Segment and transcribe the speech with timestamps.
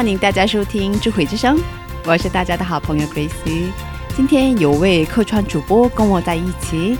[0.00, 1.58] 欢迎大家收听智慧之声，
[2.06, 3.68] 我是大家的好朋友 Grace。
[4.16, 6.96] 今天有位客串主播跟我在一起，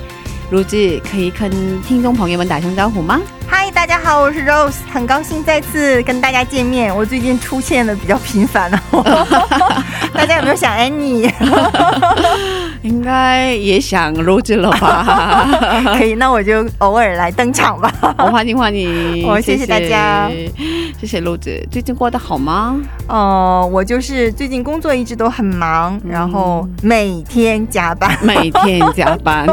[0.51, 3.19] 如志可以跟听众朋友们打声招呼吗？
[3.49, 6.95] 嗨，大家好，我是 Rose，很高兴再次跟大家见面。
[6.95, 9.03] 我最近出现的比较频繁哦，
[10.13, 11.33] 大家有没有想 Annie？
[12.83, 15.47] 应该也想 Rose 了吧？
[15.99, 17.93] 可以，那我就偶尔来登场吧。
[18.19, 20.31] 我欢迎欢迎，哦谢谢大家，
[20.99, 21.63] 谢谢 Rose。
[21.71, 22.81] 最近过得好吗？
[23.07, 29.47] 哦、我就是最近工作一直都很忙，然后每天加班，每天加班，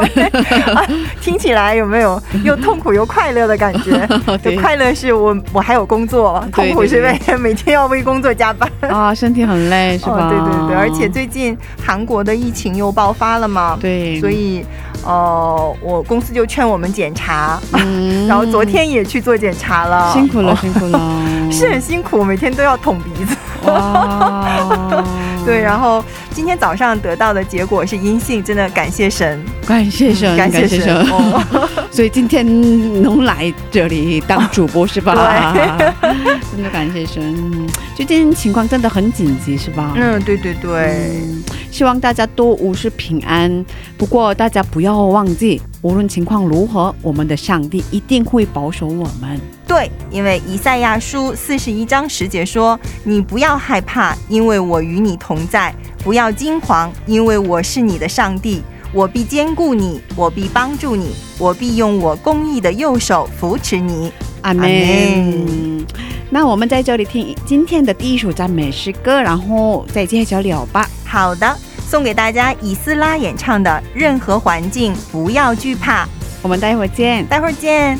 [1.20, 4.06] 听起来有没有又痛苦又快乐的感觉？
[4.42, 8.70] 对就快乐是我我还有工作，痛苦是为每天要为工作加班。
[8.80, 10.12] 啊，身体很累是吧？
[10.12, 14.64] 哦，对对对，而且最近韩国的疫情又爆发了嘛，对，所以
[15.04, 18.26] 呃，我公司就劝我们检查，嗯。
[18.28, 20.56] 然后昨天也去做检查了，辛苦了，哦。
[20.60, 21.00] 辛苦了，
[21.50, 23.36] 是很辛苦，每天都要捅鼻子。
[25.48, 30.94] 哇，对，然后今天早上得到的结果是阴性，真的感谢神，感谢神，感谢神。
[31.10, 31.42] 哦，
[31.90, 32.44] 所以今天
[33.02, 35.54] 能来这里当主播是吧？
[36.52, 37.66] 真的感谢神。
[37.96, 39.94] 最近情况真的很紧急是吧？
[39.96, 43.64] 嗯，对对对，嗯，希望大家都无事平安。
[43.96, 49.40] 不过大家不要忘记，无论情况如何，我们的上帝一定会保守我们。
[49.78, 55.72] 对，因为以赛亚书四十一章十节说：“你不要害怕，因为我与你同在；
[56.02, 58.60] 不要惊慌，因为我是你的上帝。
[58.92, 64.12] 我必兼顾你，我必帮助你，我必用我公义的右手扶持你。
[64.42, 65.86] 阿门门。
[66.28, 71.56] 那我们在这里听今天的第一首赞美诗歌，然后再接着聊吧。”好的，
[71.88, 76.04] 送给大家以斯拉演唱的《任何环境不要惧怕》，
[76.42, 77.24] 我们待会儿见。
[77.26, 77.96] 待会儿见。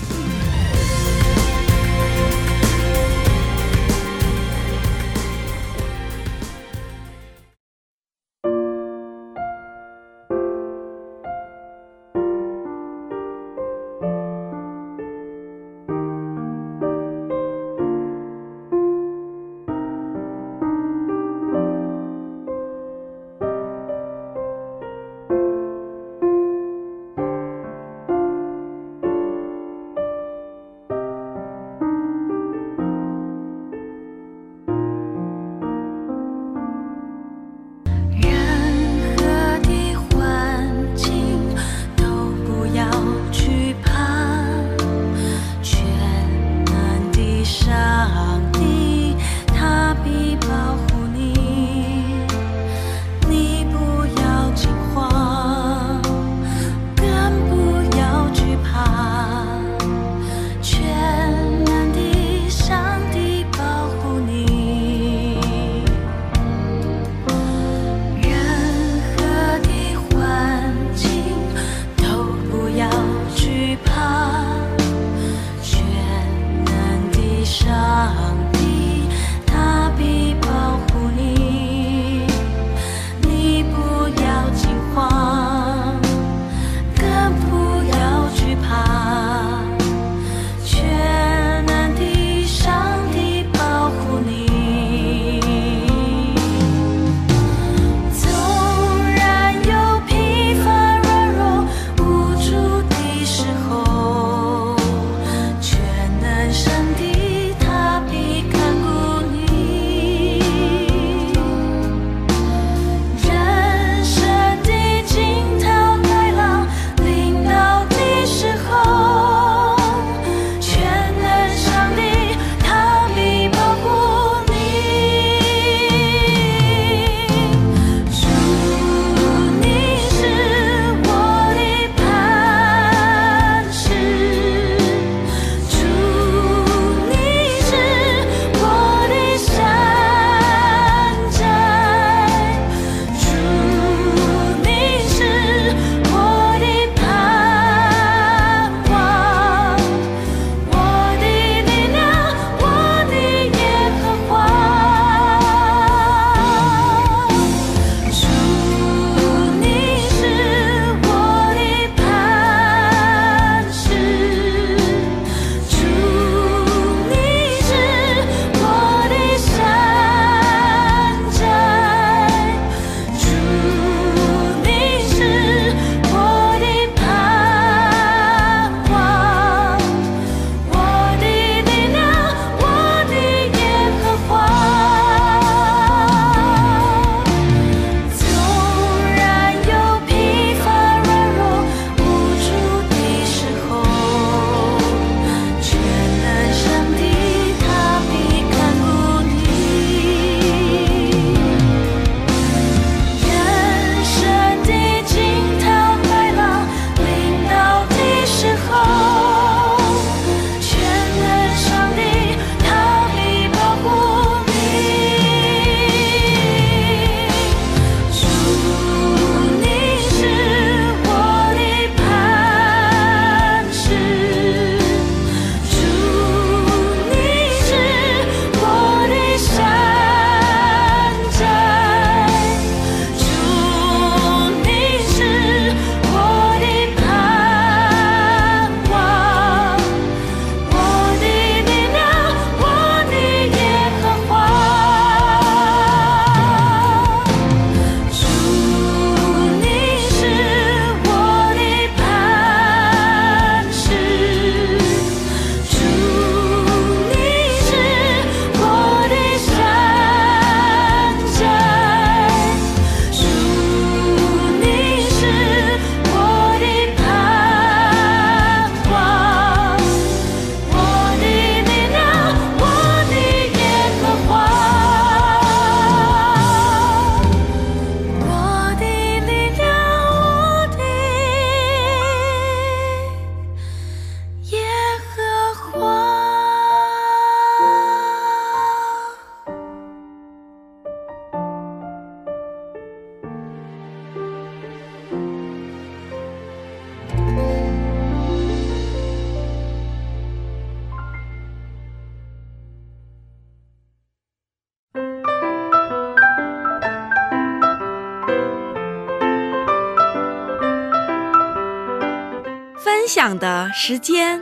[313.88, 314.38] 时间。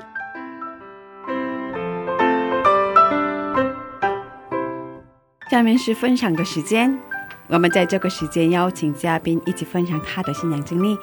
[5.48, 6.98] 下面是分享的时间，
[7.46, 10.98] 我们在这个时间邀请嘉宾一起分享他的信仰经历。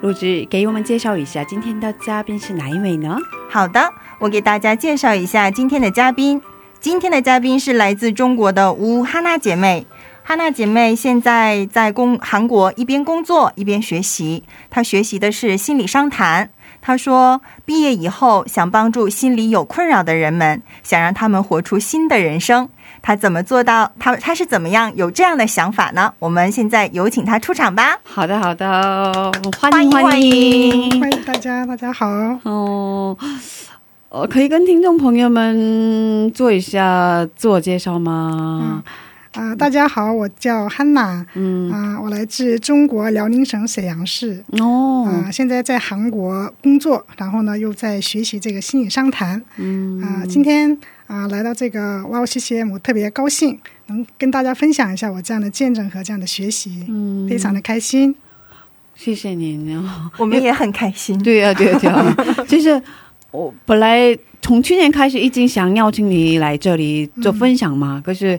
[0.00, 3.18] 陆子给我们介绍一下今天的嘉宾是哪一位呢？
[3.50, 6.40] 好的，我给大家介绍一下今天的嘉宾。
[6.78, 9.84] 今天的嘉宾是来自中国的吴哈娜姐妹。
[10.22, 16.50] 哈娜姐妹现在在工韩国一边工作一边学习，她学习的是心理商谈。
[16.88, 22.66] 她说，毕业以后想帮助心里有困扰的人们，想让他们活出新的人生。
[23.02, 23.92] 他怎么做到？
[23.98, 26.14] 他他是怎么样有这样的想法呢？
[26.18, 27.98] 我们现在有请他出场吧。
[28.04, 29.30] 好的，好的，
[29.60, 32.08] 欢迎欢迎欢迎大家，大家好。
[32.44, 33.14] 哦。
[34.08, 38.82] 呃，可以跟听众朋友们做一下自我介绍吗？
[39.38, 41.70] 啊、大家好，我叫汉娜，嗯。
[41.70, 50.02] 啊、我来自中国辽宁省沈阳市，哦，啊、现在在韩国工作，然后呢又在学习这个心理商谈，嗯。
[50.02, 50.76] 啊、今天
[51.06, 58.12] 啊、来到这个 Wow CCM，我特别高兴能跟大家分享一下我这样的见证和这样的学习，嗯，非常的开心。
[58.96, 59.78] 谢谢您。
[59.78, 60.10] 哦。
[60.16, 61.16] 我们也很开心。
[61.22, 62.16] 对呀、对呀、对呀、
[62.48, 62.82] 就是
[63.30, 68.36] 我本来从去年开始一直想邀请你来这里做分享嘛，可是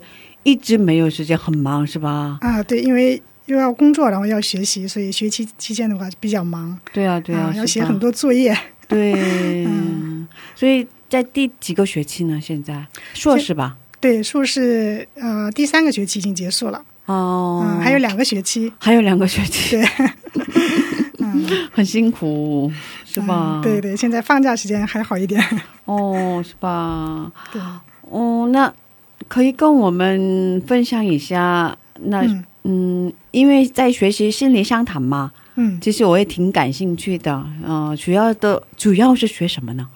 [0.49, 2.39] 一直没有时间，很忙是吧？
[2.41, 8.57] 啊，对，因为又要工作，然后要学习，所以学期期间的话比较忙，对啊，对啊，要写很多作业。
[8.87, 9.13] 对，
[9.69, 12.39] 嗯所以在第几个学期呢？
[12.41, 13.77] 现在硕士吧？
[14.01, 19.85] 对，硕士呃第三个学期已经结束了，哦、嗯，还有两个学期，还有两个学期，对，
[21.19, 22.71] 嗯，很辛苦，
[23.05, 23.59] 是吧？
[23.59, 25.43] 嗯对对，现在放假时间还好一点，
[25.85, 27.31] 哦，是吧？
[27.53, 27.61] 对，
[28.01, 28.73] 哦，那
[29.29, 32.43] 可以跟我们分享一下，那嗯。
[32.65, 37.41] 嗯因为在学习心理商谈嘛，嗯，其实我也挺感兴趣的。
[37.65, 39.87] 呃，主要的主要是学什么呢？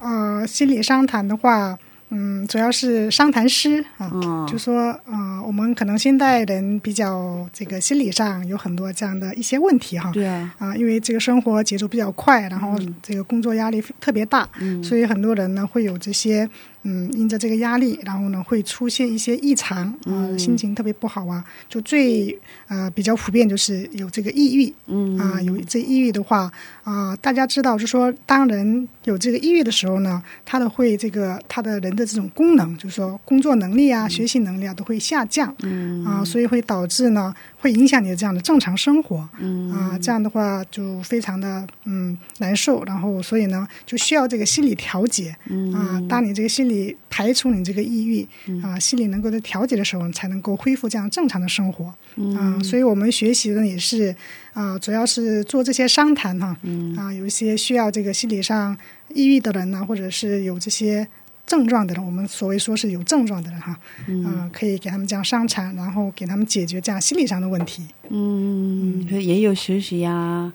[0.00, 1.78] 呃，心理商谈的话，
[2.08, 4.46] 嗯，主要是商谈师啊，嗯。
[4.50, 14.82] 就说呃，我们可能现代人比较这个心理上有很多这样的一些问题哈，对啊，啊，因为这个生活节奏比较快，然后这个工作压力特别大，嗯。
[14.82, 16.48] 所以很多人呢会有这些，
[16.82, 25.18] 嗯，因着这个压力，然后呢会出现一些异常，啊、嗯心情特别不好啊，就最呃比较普遍就是有这个抑郁，嗯。
[25.18, 26.50] 啊，有这抑郁的话
[26.84, 36.04] 啊，大家知道，就说当人有这个抑郁的时候呢，他的会这个他的人的这种功能，就是说工作能力啊、学习能力啊都会下降，嗯。
[36.04, 39.70] 啊，所以会导致呢会影响你的这样的正常生活，嗯。
[39.72, 45.72] 啊，这样的话就非常的嗯难受，然后所以呢就需要这个心理调节，嗯。
[45.72, 48.26] 啊，当你这个心理排除你这个抑郁
[48.62, 52.36] 啊，心理能够的调节的时候，才能够恢复这样正常的生活，嗯。
[52.36, 54.14] 啊，所以我们学习的也是
[54.52, 56.96] 啊，主要是做这些商谈哈，嗯。
[56.96, 58.76] 啊，有一些需要这个心理上
[59.12, 61.06] 抑郁的人呢，或者是有这些。
[61.48, 63.76] 症状的人，我们所谓说是有症状的人哈，
[64.06, 64.24] 嗯。
[64.24, 67.86] 啊，可以给他们这样商谈，然后给他们解决这样心理上的问题。
[68.10, 70.52] 嗯，也有学习呀，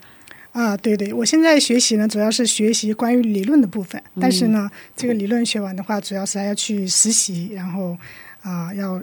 [0.51, 7.97] 啊，对对，我现在学习呢，主要是学习关于理论的部分，但是呢，嗯这个理论学完的话，主要是还要去实习，然后
[8.43, 9.01] 啊，要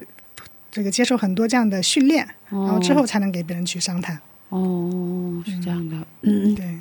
[0.71, 4.17] 这个接受很多这样的训练，然后之后才能给别人去商谈。
[4.51, 6.79] 哦，是这样的，嗯，对，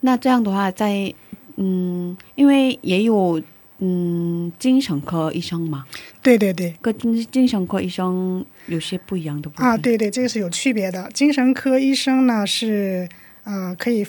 [0.00, 1.12] 那这样的话在，
[1.56, 3.42] 嗯，因为也有
[3.80, 5.86] 嗯精神科医生嘛，
[6.22, 11.08] 对对对，跟精精神科医生有些不一样的啊，对对，这个是有区别的。
[11.14, 13.08] 精神科医生呢是
[13.44, 14.06] 呃可以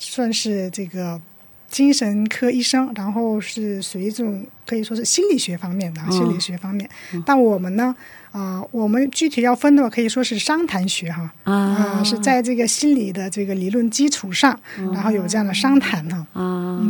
[0.00, 1.20] 算是这个
[1.68, 6.88] 精神科医生，然后是属于这种可以说是心理学方面的心理学方面。
[7.24, 7.94] 但我们呢
[8.34, 14.58] 啊、我们具体要分的话，可以说是商谈学哈啊、啊，是在这个心理的这个理论基础上，
[14.92, 16.26] 然后有这样的商谈哈。
[16.32, 16.80] 啊，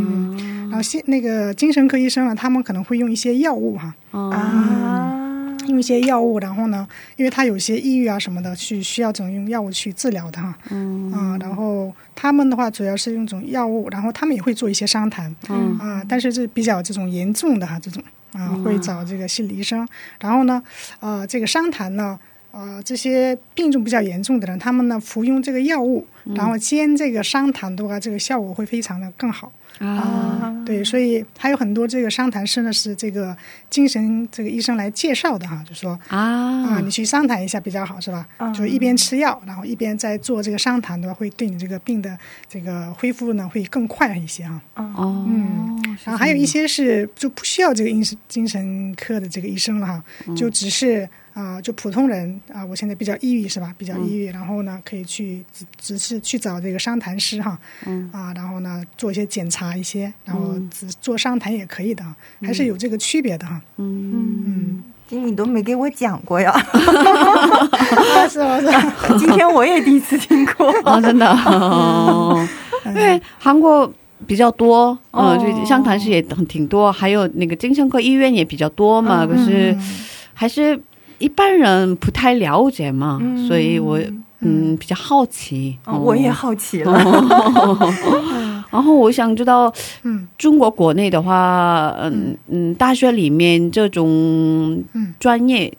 [0.70, 5.23] 然后心那个精神科医生呢，他们可能会用一些药物哈，啊，啊，
[5.68, 10.56] 用一些药物，然后呢，因为他有些抑郁啊什么的，去需要这种用药物去治疗的哈。
[10.70, 18.02] 嗯啊，然后他们的话主要是用这种药物，然后他们也会做一些商谈，嗯啊，但是是比较这种严重的哈，这种
[18.32, 19.86] 啊会找这个心理医生，
[20.20, 20.62] 然后呢，
[21.00, 22.18] 呃，这个商谈呢。
[22.56, 26.06] 呃，这些病重比较严重的人，他们呢服用这个药物，
[26.36, 29.50] 然后兼这个商谈的话，这个效果会非常的更好。
[29.78, 33.36] 啊，对，所以还有很多这个商谈师呢是这个
[33.68, 36.18] 精神这个医生来介绍的哈，就说啊，
[36.66, 38.26] 啊，你去商谈一下比较好，是吧？
[38.38, 42.16] 嗯就一边吃药，然后一边在做这个商谈的话，会对你这个病的
[42.48, 44.60] 这个恢复呢会更快一些哈。
[44.74, 50.02] 哦，嗯然后还有一些是就不需要这个精神精神科的这个医生了哈，
[50.36, 53.74] 就只是啊、就普通人啊、我现在比较抑郁是吧？
[53.76, 63.60] 比较抑郁，然后呢可以去只只是去找这个商谈师哈，嗯啊，然后呢做一些检查一些，然后嗯只做商谈也可以的哈，还是有这个区别的哈。
[63.78, 66.50] 嗯今你都没给我讲过呀，
[68.16, 68.94] 啊是吧？
[69.18, 70.68] 今天我也第一次听过。
[70.84, 72.46] 哦，真的，哦
[72.86, 73.90] 因为韩国
[74.26, 79.94] 比较多，哦嗯，就商谈室也很挺多，还有那个精神科医院也比较多嘛，可是嗯
[80.32, 80.78] 还是
[81.18, 83.46] 一般人不太了解嘛，嗯。
[83.46, 83.98] 所以我
[84.40, 84.76] 嗯。
[84.76, 86.92] 比较好奇，哦我也好奇了。
[88.70, 90.26] 然后我想知道，嗯。
[90.36, 95.14] 中国国内的话，嗯嗯，大学里面这种嗯。
[95.18, 95.72] 专业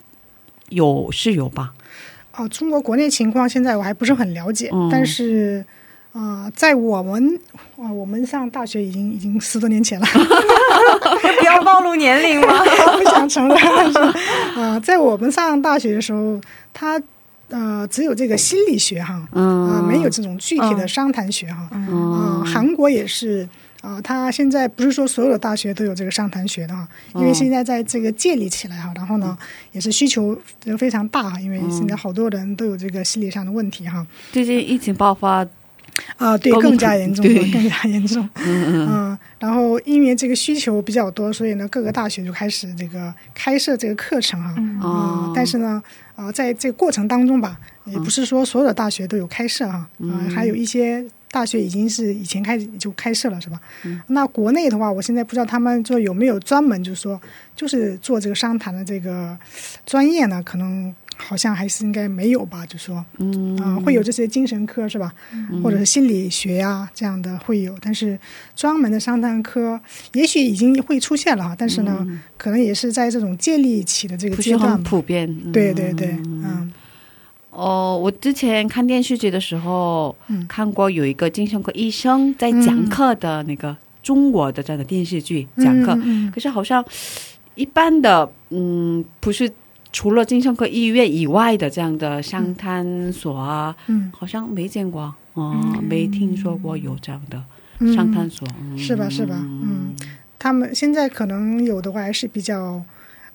[0.70, 1.72] 有是有吧？
[2.36, 5.64] 哦，中国国内情况现在我还不是很了解，嗯但是。
[6.18, 7.38] 啊、在我们
[7.76, 10.06] 啊、我们上大学已经已经十多年前了，
[11.38, 12.64] 不要暴露年龄吗？
[12.96, 13.58] 不想承认。
[13.76, 13.98] 但是
[14.58, 16.40] 啊、在我们上大学的时候，
[16.72, 17.00] 他
[17.50, 21.68] 呃只有这个心理学哈，嗯，啊、没有这种具体的嗯商谈学哈。
[21.70, 23.46] 啊、嗯韩国也是
[23.82, 29.36] 啊、他现在不是说所有的大学都有这个商谈学的哈，因为嗯现在在这个建立起来哈，然后呢
[29.72, 30.36] 也是需求
[30.78, 34.04] 非常大哈，因为现在好多人都有这个心理上的问题哈。
[34.32, 35.46] 最近疫情爆发，
[36.16, 38.28] 啊，对，更更加严重，更加严重。
[38.44, 44.54] 嗯嗯，然后因为这个需求比较多，所以呢，各个大学就开始这个开设这个课程哈。
[44.58, 45.82] 嗯但是呢，
[46.14, 53.60] 啊，在这个过程当中吧，也不是说所有的大学都有开设哈，啊，嗯还有一些大学已经是以前开始就开设了，是吧？
[53.84, 57.20] 嗯那国内的话，我现在不知道他们做有没有专门就是说
[57.54, 59.36] 就是做这个商谈的这个
[59.84, 60.42] 专业呢？
[60.42, 63.56] 可能好像还是应该没有吧，就说嗯。
[63.58, 65.12] 啊、会有这些精神科是吧？
[65.62, 68.18] 或者是心理学呀、这样的会有，但是
[68.54, 69.80] 专门的商谈科
[70.12, 72.06] 也许已经会出现了哈，但是呢，
[72.36, 74.80] 可能也是在这种建立起的这个阶段。
[74.82, 75.28] 普遍。
[75.44, 76.72] 嗯对对对，嗯。
[77.50, 80.46] 哦，我之前看电视剧的时候，嗯。
[80.46, 86.84] 看过有一个精神科医生在讲课的那个中国的这样的电视剧、讲课，嗯可是好像
[87.54, 89.50] 一般的，嗯，不是
[89.92, 94.10] 除了精神科医院以外的这样的商谈所啊，嗯。
[94.14, 97.42] 好像没见过，哦、没听说过有这样的
[97.78, 98.78] 嗯，商谈所，嗯。
[98.78, 99.94] 是吧是吧嗯。
[100.38, 102.82] 他们现在可能有的话还是比较。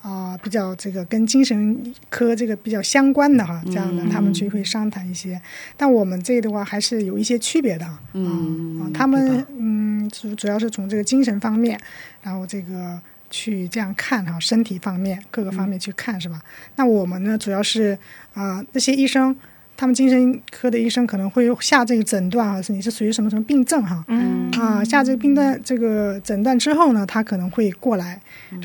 [0.04, 1.80] 啊、比较这个跟精神
[2.10, 5.40] 科这个比较相关的哈，这样的、嗯他们就会商谈一些，
[5.78, 8.02] 但我们这个的话还是有一些区别的啊。
[8.14, 11.80] 嗯啊，他们嗯主主要是从这个精神方面，
[12.24, 13.00] 然后这个
[13.32, 16.40] 去这样看哈，身体方面各个方面去看是吧？
[16.76, 17.98] 那我们呢，主要是
[18.36, 19.36] 啊、那些医生，
[19.76, 24.04] 他们精神科的医生可能会下这个诊断哈，是你是属于什么什么病症哈。
[24.08, 28.22] 嗯啊，下这个病断这个诊断之后呢，他可能会过来，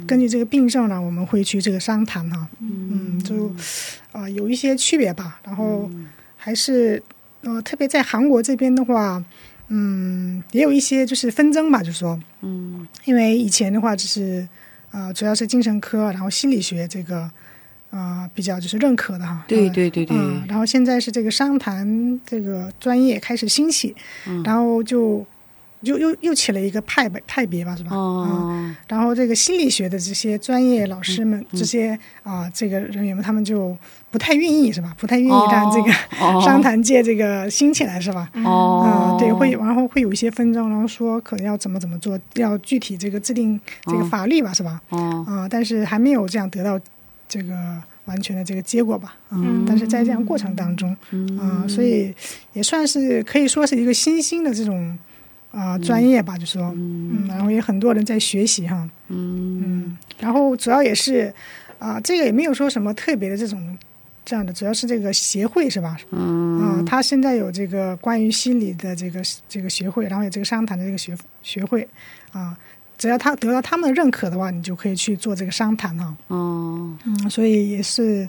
[0.07, 3.51] 根据这个病症呢，我们会去这个商谈哈，嗯，就
[4.13, 5.41] 啊、有一些区别吧。
[5.45, 5.91] 然后
[6.37, 7.03] 还是
[7.43, 9.23] 呃，特别在韩国这边的话，
[9.69, 12.87] 嗯，也有一些就是纷争吧，就是说，嗯。
[13.05, 14.47] 因为以前的话就是
[14.91, 17.31] 呃，主要是精神科，然后心理学这个
[17.91, 23.95] 呃比较就是认可的哈，对呃对对对，嗯，然后现在是这个商谈这个专业开始兴起，
[24.27, 24.43] 嗯。
[24.45, 25.25] 然后就
[25.81, 27.91] 又又又起了一个派别派别吧，是吧？
[27.93, 33.77] 嗯，哦，然后这个心理学的这些专业老师们，嗯这些啊、这个人员们，他们就
[34.11, 34.95] 不太愿意，是吧？
[34.99, 35.91] 不太愿意让这个、
[36.21, 38.31] 哦 商谈界这个兴起来，是吧？
[38.45, 44.81] 哦嗯，对，会，然后会有一些纷争，然后说可能要怎么怎么做，要具体这个制定这个哦法律吧，是吧？
[44.91, 46.81] 哦，啊、但是还没有这样得到
[47.29, 47.55] 这个
[48.07, 49.15] 完全的这个结果吧？
[49.31, 52.15] 嗯但是在这样过程当中，嗯啊、所以
[52.55, 54.97] 也算是可以说是一个新兴的这种
[55.51, 61.33] 啊、专业吧，就说，嗯，然后也很多人在学习哈，嗯嗯，然后主要也是
[61.79, 63.79] 啊、这个也没有说什么特别的这种
[64.25, 65.97] 这样的，主要是这个协会是吧？
[66.11, 71.87] 嗯啊、他现在有这个关于心理的这个这个学会，然后有这个商谈的这个学学会
[72.33, 72.57] 啊、
[72.99, 76.17] 只要他得到他们的认可的话，你就可以去做这个商谈哈。
[76.29, 78.29] 哦嗯，所以也是，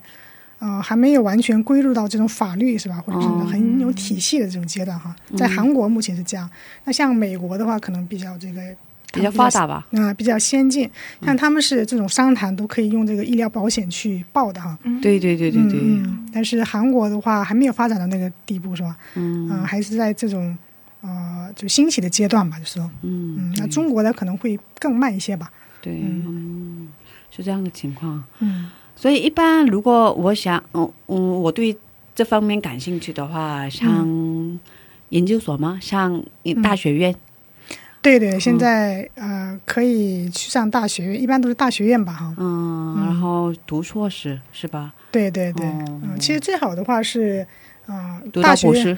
[0.60, 5.15] 呃，还没有完全归入到这种法律是吧，或者是哦很有体系的这种阶段哈。
[5.36, 6.50] 在韩国目前是这样，
[6.86, 8.62] 那像美国的话，可能比较这个
[9.13, 10.89] 比较发达吧，啊、比较先进。
[11.22, 14.78] 像他们是这种商谈都可以用这个医疗保险去报的哈。
[15.02, 15.80] 对对对对对，
[16.34, 18.98] 但是韩国的话还没有发展到那个地步是吧？
[19.15, 19.50] 嗯。
[19.50, 20.58] 嗯、还是在这种
[21.02, 22.84] 呃就兴起的阶段吧，就说。
[23.04, 25.52] 嗯嗯，那中国的可能会更慢一些吧。
[25.82, 26.89] 对嗯
[27.30, 28.66] 是这样的情况，嗯
[28.97, 31.77] 所以一般如果我想嗯嗯我对
[32.15, 34.60] 这方面感兴趣的话，像
[35.10, 35.77] 研究所吗？
[35.81, 36.21] 像
[36.63, 37.15] 大学院？
[38.01, 42.33] 对对，现在、呃可以去上大学院，一般都是大学院吧哈。
[42.38, 44.93] 嗯，然后读硕士是吧？
[45.12, 47.45] 对对对，哦嗯，其实最好的话是，
[47.86, 48.97] 啊、读到大学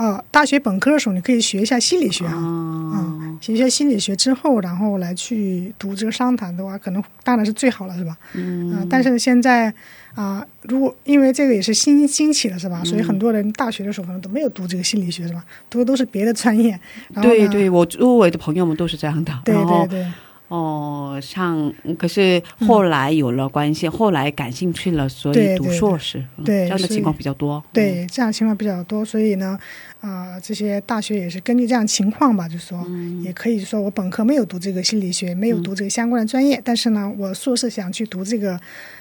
[0.00, 0.16] 院博士？
[0.16, 8.16] 呃，大学本科的时候，你可以学一下心理学啊，哦嗯，学一下心理学之后，然后来去读这个商谈的话，可能当然是最好了，是吧？
[8.34, 9.72] 嗯啊、但是现在
[10.14, 12.82] 啊、如果因为这个也是新兴起的是吧？
[12.84, 15.44] 所以很多人大学的时候可能都没有读这个心理学是吧？
[15.68, 16.70] 读的都是别的专业。
[17.14, 19.32] 然后对对，我周围的朋友们都是这样的。
[19.44, 20.06] 对对对
[20.48, 27.62] 哦，像可是后来有了关系，后来感兴趣了，所以读硕士，嗯对是这样的情况比较多。
[27.72, 29.56] 对，这样情况比较多，所以呢，
[30.00, 32.86] 啊、这些大学也是根据这样情况吧，就是说，
[33.22, 38.58] 也可以说我本科没有读这个心理学，没有读这个相关的专业，但是呢，我硕士想去读这个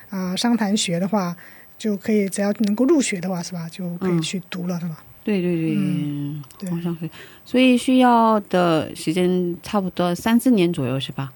[0.09, 1.33] 啊、商谈学的话，
[1.77, 3.69] 就可以只要能够入学的话，是吧？
[3.69, 5.01] 就可以嗯去读了，是吧？
[5.23, 7.09] 对对对，嗯对好像是，
[7.45, 11.31] 所以需要的时间差不多三四年左右是吧？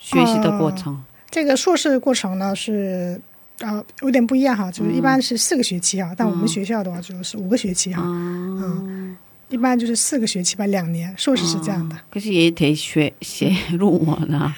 [0.00, 1.04] 学习的过程。
[1.30, 3.20] 这个硕士过程呢是。
[3.62, 9.16] 啊、有点不一样哈，就是一般是四个学期哈，但我们学校的话就是五个学期哈，嗯，
[9.48, 11.96] 一般就是四个学期吧，两年，硕士是这样的。
[12.10, 14.54] 可是也得学写论文啊，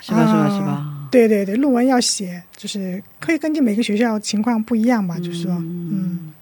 [0.00, 0.26] 是吧？
[0.26, 0.48] 是吧？
[0.50, 1.08] 是吧？
[1.10, 6.34] 对对对，论文要写，就是可以根据每个学校情况不一样吧，就是说，嗯，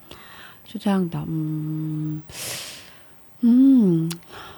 [0.66, 2.22] 是这样的，嗯
[3.42, 4.11] 嗯，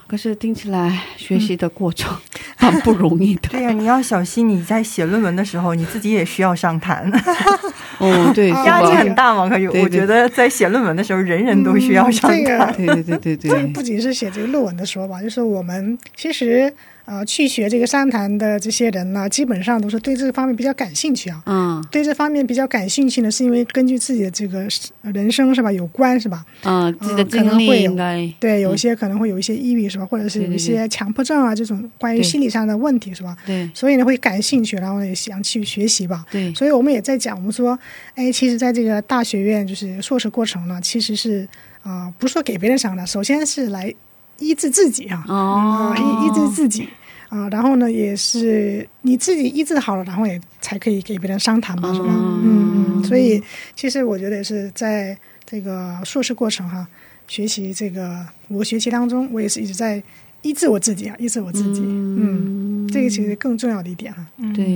[0.09, 2.17] 可是听起来学习的过程
[2.61, 3.49] 蛮不容易的。
[3.53, 7.11] 对呀、你要小心你在写论文的时候，你自己也需要上谈，
[7.99, 9.49] 哦，对，压力吧很大嘛。
[9.49, 12.67] 可我觉得在写论文的时候，人人都需要上嗯这谈。
[12.69, 16.73] 个对对对对这个对不仅是写这个论文的时候吧，就是我们其实
[17.09, 21.43] 呃去学这个商谈的这些人呢，基本上都是对这方面比较感兴趣啊。
[21.47, 24.69] 嗯对这方面比较感兴趣呢，是因为根据自己的这个
[25.03, 26.45] 人生是吧有关是吧？
[26.65, 33.35] 嗯，自己的嗯可能经历应该对，有一些可能会有一些抑郁是吧，或者是有一些强迫症啊这种关于心理上的问题是吧？
[33.47, 36.27] 对所以呢会感兴趣，然后也想去学习吧。
[36.31, 37.79] 对所以我们也在讲，我们说，
[38.17, 41.49] 哎，其实在这个大学院就是硕士过程呢，其实是
[41.83, 43.95] 啊、不是说给别人上的，首先是来
[44.39, 45.95] 医治自己啊，哦。
[45.95, 46.89] 啊、，医医治自己
[47.29, 52.07] 啊、然后呢，也是你自己医治好了，然后也才可以给别人商谈嘛，是吧？
[52.09, 53.43] 嗯嗯，所以
[53.77, 56.89] 其实我觉得也是在这个硕士过程哈、
[57.27, 60.03] 学习这个五个学习当中，我也是一直在
[60.41, 64.51] 医治我自己啊，医治我自己，嗯，这个其实更重要的一点哈、嗯。
[64.55, 64.67] 对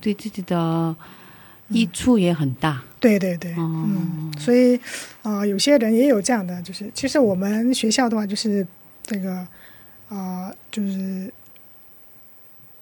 [0.00, 0.94] 对自己的
[1.74, 2.82] 益处也很大。
[3.00, 4.76] 对对对，哦嗯，所以
[5.22, 8.66] 啊、呃有些人也有这样的，就是其实我们学校的话，就是
[9.04, 9.30] 这个
[10.08, 11.30] 啊、呃就是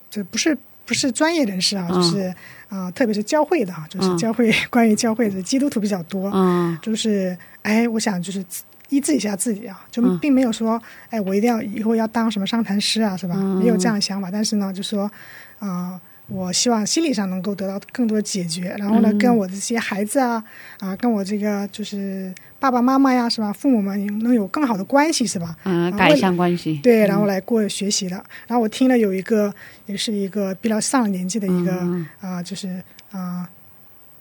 [0.08, 2.34] 这不是不是专业人士啊，嗯就是
[2.68, 8.44] 啊、特别是教会的啊，就是嗯教会、关于教会的基督徒比较多，嗯就是哎，我想就是
[8.90, 13.34] 医治一下自己啊，就嗯并没有说哎，我一定要以后要当什么商谈师啊，是吧？
[13.36, 15.10] 嗯没有这样的想法，但是呢，就说
[15.58, 16.00] 啊。
[16.28, 20.42] 我希望心理上能够得到更多解决，然后呢，嗯跟我的这些孩子啊，
[20.78, 23.52] 啊，跟我这个就是爸爸妈妈呀，是吧？
[23.52, 25.54] 父母们能有更好的关系，是吧？
[25.64, 26.80] 嗯，啊改善关系。
[26.82, 28.16] 对，然后来过学习的。
[28.46, 29.52] 然后我听了有一个，
[29.86, 33.46] 也是一个比较上了年纪的一个嗯啊、就是啊、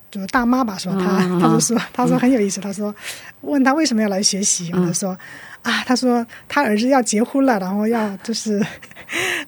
[0.10, 0.96] 就是大妈吧，是吧？
[0.98, 2.94] 嗯她嗯她就说，她说很有意思，她说
[3.42, 5.18] 问她为什么要来学习，我就说
[5.64, 8.62] 啊，他说他儿子要结婚了，然后要就是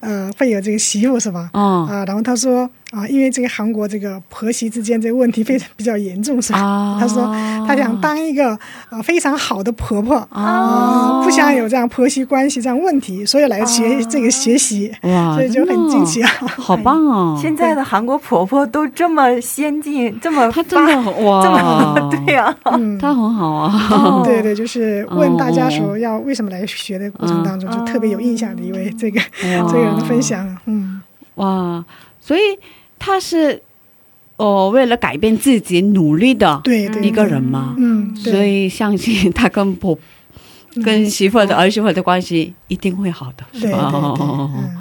[0.00, 1.50] 呃会有这个媳妇是吧？
[1.52, 6.60] 哦啊，然后他说啊，因为这个韩国这个婆媳之间这个问题非常比较严重，是吧？
[6.60, 7.24] 啊，他说
[7.66, 8.56] 他想当一个
[8.90, 10.16] 呃非常好的婆婆。
[10.30, 16.46] 哦啊，不想有这样婆媳关系这样问题，所以来学这个学习，哇，所以就很惊奇啊，啊。
[16.46, 17.38] 好棒哦！
[17.40, 23.88] 现在的韩国婆婆都这么先进，这么她真的很这哇，么 对呀、嗯，她很好啊。
[23.90, 29.68] 哦对对，就是问大家说哦要为什么来学的过程当中，就特别有印象的一位这个哇。
[29.68, 31.00] 这个人的分享，嗯，
[31.36, 31.84] 哇，
[32.20, 32.40] 所以
[32.98, 33.60] 他是
[34.36, 39.98] 哦，为了改变自己努力的对对，一个人嘛，嗯，所以相信他跟婆
[40.84, 43.90] 跟媳妇儿的儿媳妇儿的关系一定会好的，对对对，是吧？
[43.92, 44.50] 哦。
[44.56, 44.76] 嗯，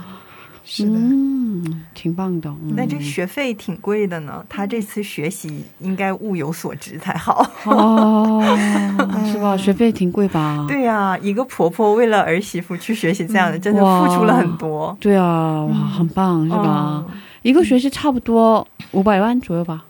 [0.66, 2.50] 是的，嗯，挺棒的。
[2.50, 7.48] 嗯那这学费挺贵的呢，他这次学习应该物有所值才好。
[7.66, 8.42] 哦，
[9.26, 9.56] 是吧？
[9.58, 10.66] 学费挺贵吧？
[10.68, 16.58] 对呀、一个婆婆为了儿媳妇去学习这样的，真的付出了很多，对啊，哇，很棒，是吧？
[16.60, 17.06] 哦
[17.44, 19.84] 一个学期差不多五百万左右吧，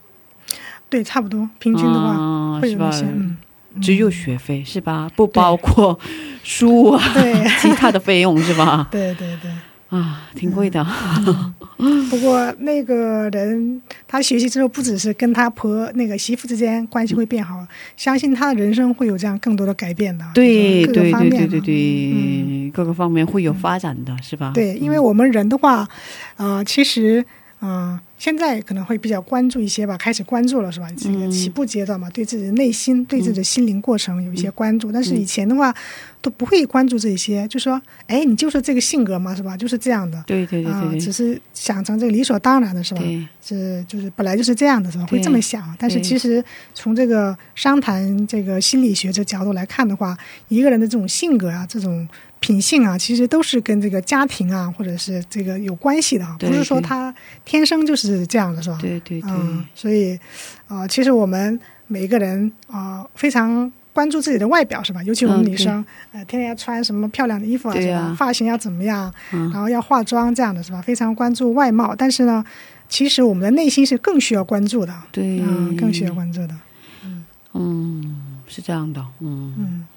[0.90, 3.06] 对，差不多，平均的话啊是吧会有一些，？
[3.06, 3.38] 嗯，
[3.80, 5.08] 只有学费是吧？
[5.16, 6.00] 不包括
[6.44, 8.88] 书啊，对 其他的费用是吧？
[8.90, 9.52] 对对对。
[9.96, 10.84] 啊，挺贵的。
[12.10, 20.26] 不过那个人他学习之后，不只是跟他婆那个媳妇之间关系会变好，相信他的人生会有这样更多的改变的。
[20.34, 24.52] 对对方面对对对对，各个方面会有发展的，是吧？
[24.56, 25.88] 对，因为我们人的话，
[26.38, 27.24] 啊，其实，
[27.62, 30.88] 嗯、现在可能会比较关注一些吧，开始关注了是吧？
[30.98, 34.92] 这个起步阶段嘛，对自己的内心、对自己的心灵过程有一些关注。
[34.92, 35.74] 但是以前的话，
[36.24, 39.58] 都不会关注这些，就说，哎，你就是这个性格嘛，是吧？
[39.58, 40.24] 就是这样的。
[40.26, 43.02] 对对对啊、对对，只是想成这个理所当然的是吧？
[43.46, 45.06] 是就是本来就是这样的是吧？
[45.06, 46.42] 会这么想，但是其实
[46.74, 52.08] 从这个商谈这个心理学这角度来看的话，一个人的这种性格啊，这种
[52.40, 58.78] 品性啊，其实都是跟这个家庭啊，或者是这个有关系的啊，不是说他天生就是这样的是吧？
[58.80, 60.16] 对对对，嗯，所以
[60.68, 63.70] 啊、呃其实我们每一个人啊、呃非常。
[63.94, 65.02] 关注自己的外表是吧？
[65.04, 67.84] 尤其我们嗯女生，呃，天天要穿什么漂亮的衣服啊，是吧？
[67.86, 69.50] 对呀发型要怎么样，嗯。
[69.52, 70.82] 然后要化妆这样的是吧？
[70.82, 72.44] 非常关注外貌，但是呢，
[72.90, 76.56] 其实我们的内心是更需要关注的，对，嗯，更需要关注的，
[77.54, 78.16] 嗯，
[78.48, 79.54] 是这样的，嗯。
[79.58, 79.88] 嗯。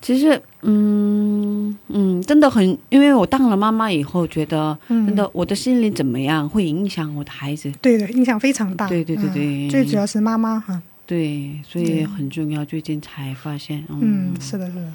[0.00, 7.68] 其实，嗯嗯，真的很，因为我当了妈妈以后，觉得嗯，真的我的心理怎么样，会影响我的孩子。
[7.82, 9.66] 对对，影响非常大，对对对对。
[9.66, 12.62] 嗯最主要是妈妈哈，对，所以很重要。
[12.62, 14.92] 最近才发现，嗯嗯，，是的，是的，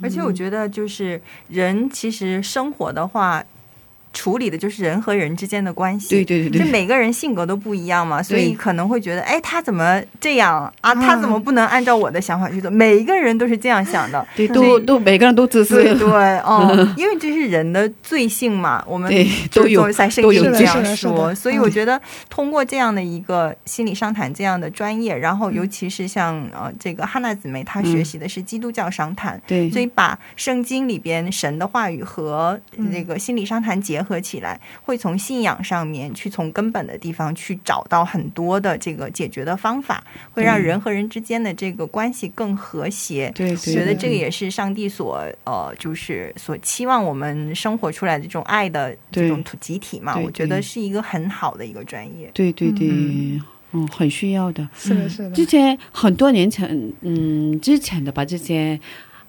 [0.00, 3.44] 而且我觉得，就是人其实生活的话，
[4.12, 6.08] 处理的就是人和人之间的关系。
[6.10, 10.62] 对对对对，就每个人性格都不一样嘛，所以可能会觉得，哎，他怎么这样？
[10.64, 10.72] 啊？
[10.80, 12.70] 啊他怎么不能按照我的想法去做？
[12.70, 14.26] 每一个人都是这样想的。
[14.36, 16.08] 对，都都每个人都自私，对对，
[16.40, 19.12] 哦，因为这是人的罪性嘛，我们
[19.52, 29.70] 都有在圣经里这样说，所以我觉得通过这样的一个心理商谈这样的专业，然后尤其是像呃这个哈娜姊妹，她学习的是基督教商谈，对。
[29.70, 43.30] 所以把圣经里边神的话语和嗯那个心理商谈结合起来，会从信仰上面去从根本的地方去找到很多的这个解决的方法，会让人和人之间的这个关系更和谐。
[43.34, 52.30] 对对，觉得这个也是上帝所呃，就是所期望我们生活出来的这种爱的这对种集体嘛，我觉得是一个很好的一个专业。
[52.32, 54.68] 对对对嗯，嗯，很需要的。
[54.76, 56.68] 是的，是的，之前很多年前，
[57.02, 58.78] 嗯，之前的吧，之前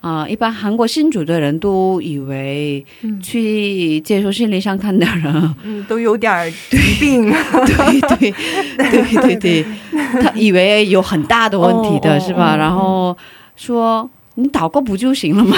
[0.02, 6.52] 啊、一般韩国信主的人都以为嗯去接受心理上看的人，嗯，都有点儿
[6.90, 7.32] 病。
[7.32, 8.34] 对对
[8.90, 9.66] 对对对，
[10.22, 12.54] 他以为有很大的问题的哦是吧？
[12.56, 13.18] 哦然后
[13.56, 15.56] 说你祷告不就行了吗？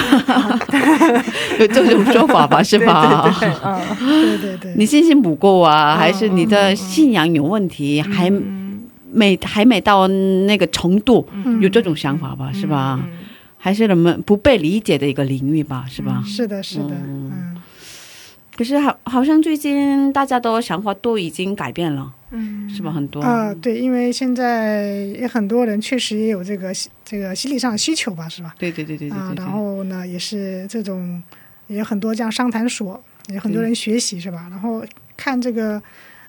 [1.60, 3.34] 有这种说法吧，是吧？
[3.40, 3.60] 对对对，
[4.02, 8.82] 嗯，对对对，你信心不够啊，嗯还是你的信仰有问题，还嗯
[9.14, 13.00] 没还没到那个程度，嗯有这种想法吧，是吧？
[13.64, 16.22] 嗯还是人们不被理解的一个领域吧，是吧？
[16.28, 17.62] 是的，是的，嗯嗯
[18.58, 22.92] 可是好，好像最近大家的想法都已经改变了，嗯是吧？
[22.92, 26.74] 很多啊，对，因为现在也很多人确实也有这个
[27.06, 28.54] 这个心理上的需求吧，是吧？
[28.60, 31.24] 对对对对对然后呢，也是这种
[31.68, 34.46] 也有很多这样商谈所，也有很多人学习是吧？
[34.52, 34.84] 然后
[35.16, 35.82] 看这个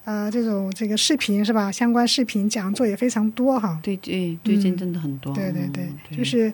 [0.05, 1.73] 呃这种这个视频是吧？
[1.73, 3.79] 相关视频讲座也非常多哈。
[3.83, 6.53] 对对，最近真的很多，对对对嗯，就是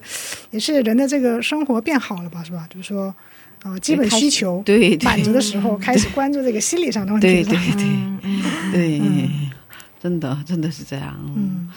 [0.51, 2.67] 也是人的这个生活变好了吧，是吧？
[2.69, 3.13] 就是说，
[3.63, 4.63] 呃，基本需求
[5.03, 9.51] 满足的时候，开始关注这个心理上的问题，对对对嗯嗯对嗯，
[10.01, 11.15] 真的真的是这样。
[11.35, 11.69] 嗯，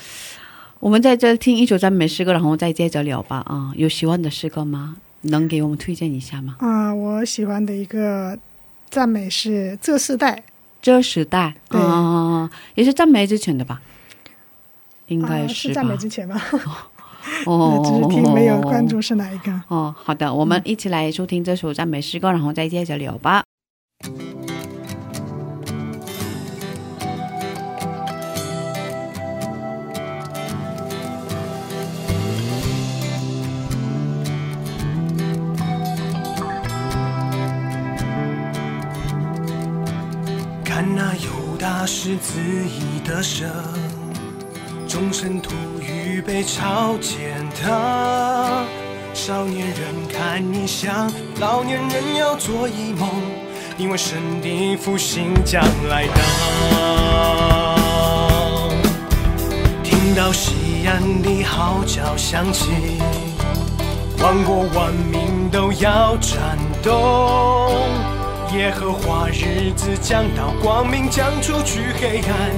[0.80, 3.38] 我们在这听一首赞美诗歌，然后再接着聊吧。
[3.46, 4.96] 啊，有喜欢的诗歌吗？
[5.22, 6.56] 能给我们推荐一下吗？
[6.58, 8.38] 啊、我喜欢的一个
[8.90, 10.42] 赞美是这世代，
[10.85, 13.81] 这时代，对啊，也是赞美之前的吧？
[15.07, 15.49] 应啊、该吧？
[15.49, 16.38] 是赞美之前吧？
[17.47, 19.51] 哦， 只是听没有关注是哪一个。
[19.68, 23.43] 哦，好的，我们一起来收听这首赞美诗歌，然后再接着聊吧。
[41.85, 43.47] 犹大狮子已得胜，
[44.88, 45.51] 众生徒
[45.83, 48.64] 预备朝践踏。
[49.12, 53.11] 少年人看异象，老年人要做一梦，
[53.77, 56.14] 因为神的复兴将来到。
[59.83, 62.70] 听到西安的号角响起，
[64.20, 68.13] 万国万民都要颤动。
[68.57, 72.51] 耶和华日子将到，光明将出去黑暗，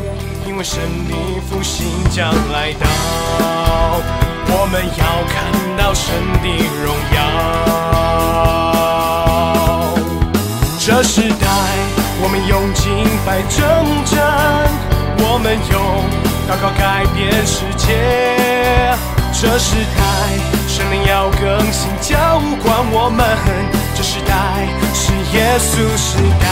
[0.46, 0.78] 因为神
[1.08, 1.14] 的
[1.48, 2.86] 复兴将来到。
[4.48, 5.34] 我们要看
[5.78, 6.48] 到神的
[6.84, 7.18] 荣耀。
[10.78, 11.46] 这时代，
[12.20, 12.84] 我们用敬
[13.24, 13.58] 拜征
[14.04, 14.14] 战，
[15.18, 15.74] 我们用
[16.46, 17.86] 祷告改变世界。
[19.32, 19.98] 这时代，
[20.68, 23.75] 神灵要更新浇灌我们。
[24.08, 26.46] 时代是耶稣时代。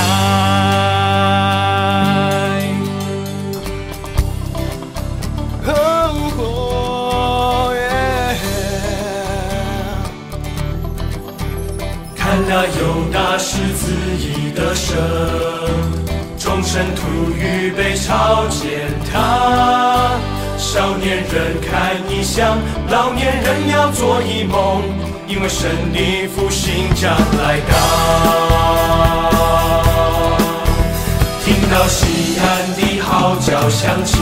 [5.69, 5.71] 哦
[6.37, 6.43] 哦
[7.77, 7.79] 耶
[12.49, 12.81] 那犹
[13.13, 13.83] 大是自
[14.19, 14.99] 义的神，
[16.37, 17.03] 众尘土
[17.39, 20.19] 预备朝见他。
[20.59, 22.59] 少年人看异象，
[22.91, 24.83] 老年人要做一梦，
[25.27, 27.75] 因为神的复兴将来到。
[31.45, 34.19] 听到西安的号角响起，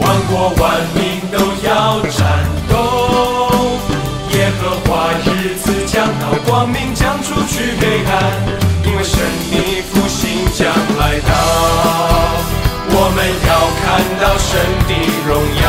[0.00, 0.62] 万国万
[0.94, 2.20] 民都要战
[2.68, 2.72] 斗。
[4.30, 4.90] 耶和华
[5.24, 8.12] 日子将到，光明将出去黑暗，
[8.84, 9.18] 因为神
[9.50, 9.52] 的
[9.90, 10.66] 复兴将
[10.98, 11.30] 来到。
[12.96, 13.82] 我们要看
[14.20, 14.50] 到神
[14.88, 14.90] 的
[15.26, 15.30] 荣
[15.62, 15.64] 耀。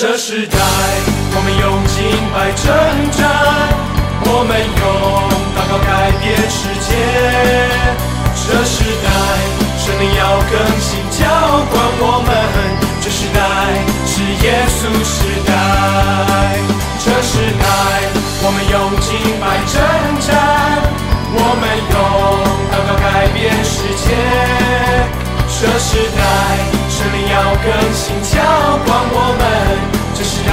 [0.00, 2.00] 这时代，我们用敬
[2.32, 2.64] 拜征
[3.12, 3.20] 战，
[4.24, 4.80] 我们用
[5.52, 6.88] 祷告改变世界。
[8.32, 9.12] 这时代，
[9.76, 11.28] 神灵要更新浇
[11.68, 12.32] 灌我们。
[13.02, 13.44] 这时代
[14.08, 15.52] 是耶稣时代。
[17.04, 17.62] 这时代，
[18.40, 19.76] 我们用敬拜征
[20.24, 20.32] 战。
[21.36, 21.94] 我们用
[22.72, 24.16] 祷告改变世界，
[25.60, 26.22] 这时代
[26.88, 28.32] 神灵要更新浇
[28.86, 29.42] 灌我们，
[30.14, 30.50] 这时代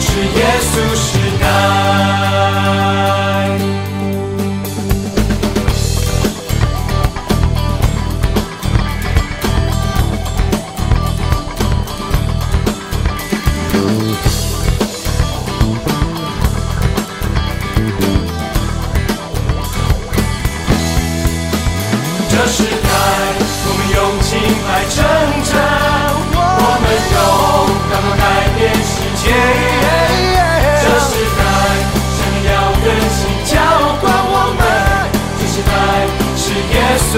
[0.00, 1.06] 是耶稣时
[1.38, 1.46] 代。
[24.94, 25.56] 成长，
[26.34, 27.16] 我们用
[27.88, 28.22] 祷告改
[28.58, 29.24] 变世界。
[30.82, 31.40] 这时代，
[32.12, 32.50] 神要
[32.84, 33.50] 更新浇
[34.02, 34.60] 灌我们。
[35.38, 35.72] 这时代
[36.36, 36.76] 是耶
[37.08, 37.12] 稣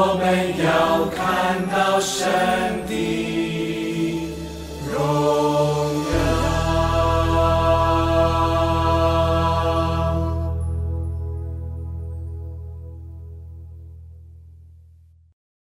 [0.00, 2.24] 我们要看到神
[2.86, 4.30] 的
[4.92, 4.94] 荣
[6.04, 6.14] 耀。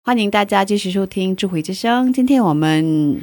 [0.03, 2.13] 欢迎大家继续收听智慧之声。
[2.13, 3.19] 今天我们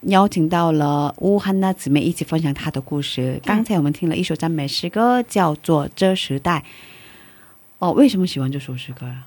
[0.00, 3.40] 邀请到了乌汉娜姊妹一起分享她的故事。
[3.44, 6.58] 刚才我们听了一首赞美诗歌，叫做《这时代》。
[7.78, 9.26] 哦，为什么喜欢这首诗歌呀？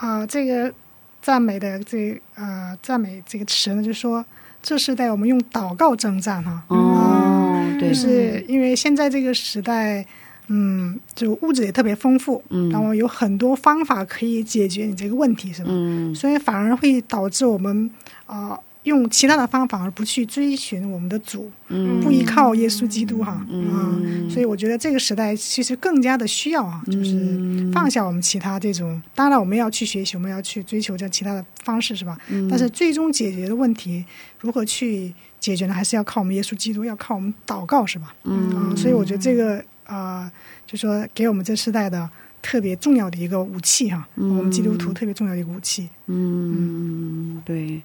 [0.00, 0.72] 啊、这个
[1.20, 4.24] 赞美的这呃赞美这个词呢，就说
[4.62, 10.04] 这时代我们用祷告征战哈、哦，对，就是因为现在这个时代，
[10.48, 12.70] 嗯，就物质也特别丰富，嗯。
[12.70, 15.68] 然后有很多方法可以解决你这个问题，是吧？
[15.70, 16.14] 嗯。
[16.14, 17.90] 所以反而会导致我们
[18.26, 32.16] 啊、呃用其他的方法，而不去追寻我们的主，嗯不依靠耶稣基督哈啊、嗯所以我觉得这个时代其实更加的需要啊，就是嗯放下我们其他这种，当然我们要去学习，我们要去追求这其他的方式是吧？
[32.28, 34.04] 嗯但是最终解决的问题
[34.40, 35.74] 如何去解决呢？
[35.74, 38.14] 还是要靠我们耶稣基督，要靠我们祷告是吧？
[38.24, 40.30] 嗯啊，所以我觉得这个呃，
[40.66, 42.08] 就说给我们这时代的
[42.40, 45.88] 特别重要的一个武器哈，嗯我们基督徒特别重要的一个武器。
[46.06, 47.80] 嗯，对，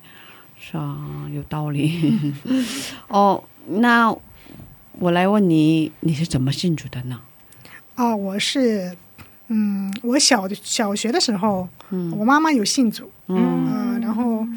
[0.66, 0.98] 是啊，
[1.34, 2.34] 有道理。
[3.10, 4.16] 哦，那
[5.00, 7.20] 我来问你，你是怎么信主的呢？
[7.96, 8.96] 啊，我是，
[9.50, 14.48] 嗯，我小小学的时候，嗯我妈妈有信主，嗯呃，然后，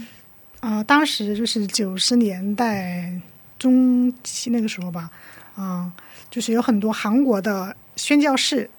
[0.60, 3.12] 呃，当时就是九十年代
[3.58, 5.10] 中期那个时候吧，
[5.56, 5.90] 啊、
[6.30, 8.70] 就是有很多韩国的宣教士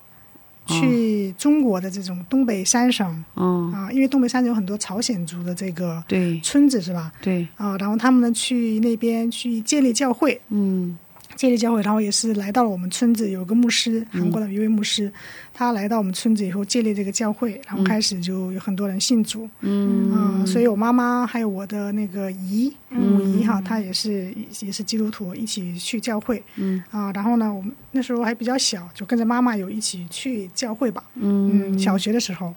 [0.68, 6.40] 去中国的这种东北三省嗯，啊、因为东北三省有很多朝鲜族的这个对。
[6.42, 7.12] 村子是吧？
[7.22, 10.98] 对，啊、然后他们呢去那边去建立教会，嗯
[11.38, 15.10] 建立教会，然后也是来到了我们村子，有个牧师，韩国的一位牧师，
[15.54, 20.12] 他来到我们村子以后建立这个教会，然后开始就有很多人信主，嗯。
[20.12, 26.84] 嗯，所以我妈妈还有我的那个姨母姨哈，她也是也是基督徒，一起去教会，嗯。
[26.90, 31.72] 啊，然后呢，我们那时候还比较小，就跟着妈妈有一起去教会吧，嗯。
[31.72, 32.52] 嗯，小学的时候，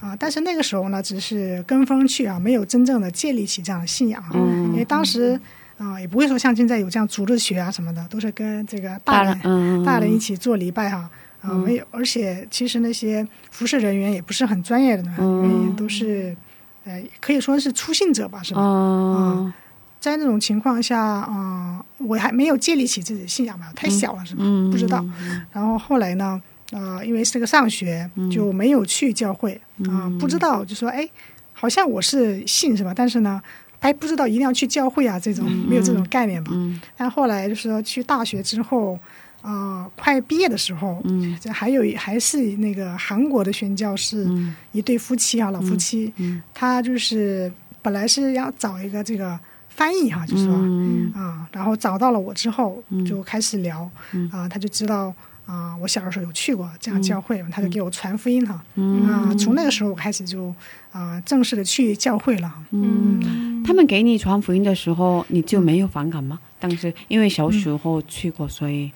[0.00, 4.30] 啊，但是那个时候呢，只是跟风去啊，没有真正的建立起这样的信仰啊。
[4.34, 4.70] 嗯。
[4.72, 5.40] 因为当时
[5.80, 11.10] 啊、也不会说像现在有这样组织学啊什么的，都是跟这个大人大人嗯大人一起做礼拜哈。
[11.42, 16.36] 啊，没有，而且其实那些服侍人员也不是很专业的呢，嗯都是，
[16.84, 18.60] 呃，可以说是初信者吧，是吧？
[18.60, 19.54] 啊，
[19.98, 24.42] 在那种情况下，啊、我还没有建立起自己的信仰嘛，太小了是吧？
[24.44, 25.02] 嗯，不知道。
[25.50, 26.38] 然后后来呢，
[26.72, 31.08] 呃，因为是个上学就没有去教会啊、不知道就说哎，
[31.54, 32.92] 好像我是信是吧？
[32.94, 33.40] 但是呢，
[33.80, 36.50] 还不知道一定要去教会啊，这种没有这种概念吧。
[36.54, 38.98] 嗯但后来就是说去大学之后，
[39.42, 41.36] 啊、快毕业的时候，嗯。
[41.40, 44.54] 这还有还是那个韩国的宣教士、嗯。
[44.72, 49.38] 一对夫妻啊，老夫妻，嗯他就是本来是要找一个这个
[49.70, 50.54] 翻译哈、就是说。
[50.54, 51.10] 嗯。
[51.14, 54.28] 啊，然后找到了我之后嗯，就开始聊，嗯。
[54.30, 55.12] 啊，他就知道
[55.50, 59.02] 啊，我小的时候有去过这样教会，他就给我传福音哈，嗯。
[59.08, 60.54] 啊，从那个时候我开始就
[60.92, 66.38] 啊正式的去教会了，嗯，他们给你传福音的时候，你就没有反感吗？
[66.60, 68.92] 当时因为小时候去过，所以。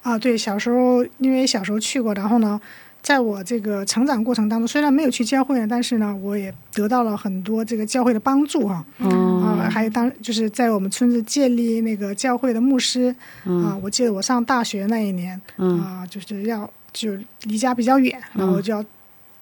[0.00, 2.58] 啊，对，小时候因为小时候去过，然后呢，
[3.02, 9.42] 在我这个成长过程当中，虽然没有去教会呢，但是呢，我也得到了很多这个教会的帮助哈，嗯。
[9.42, 15.80] 啊，还有当就是在我们村子建立那个教会的牧师啊，我记得我上大学那一年嗯。
[15.80, 18.84] 啊，就是要就离家比较远，然后就要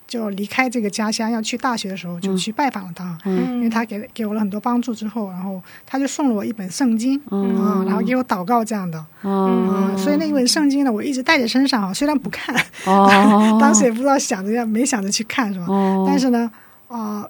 [0.06, 9.04] 就离开这个家乡，要去大学的时候就去拜访了他，因为他给给我了很多帮助之后，然后他就送了我一本圣经啊，然后给我祷告这样的。
[9.22, 9.92] 哦。
[9.92, 12.54] 啊，所以那一本圣经呢，我一直带在身上啊，虽然不看，
[12.86, 15.66] 哦， 当时也不知道想着要没想着去看是吧？
[15.68, 16.50] 哦，但是呢，
[16.88, 17.26] 啊、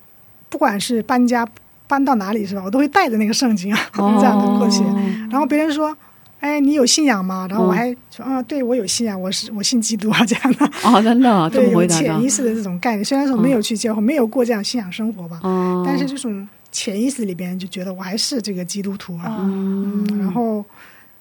[0.50, 1.46] 不管是搬家
[1.88, 4.82] 搬到哪里是吧，我都会带着那个圣经啊， 这样的过去。
[5.30, 5.96] 然后别人说
[6.40, 10.70] ：“哎，你有信仰吗？”然后我还说：“啊，对我有信仰，我是我信基督啊，这样的。
[10.84, 13.04] 哦，真的 这对，有潜意识的这种概念。
[13.04, 19.36] 虽然说没有去教会，没有过这样信仰生活吧，哦，但是这种潜意识里边就觉得我还是这个基督徒啊。
[19.40, 20.64] 嗯嗯，然后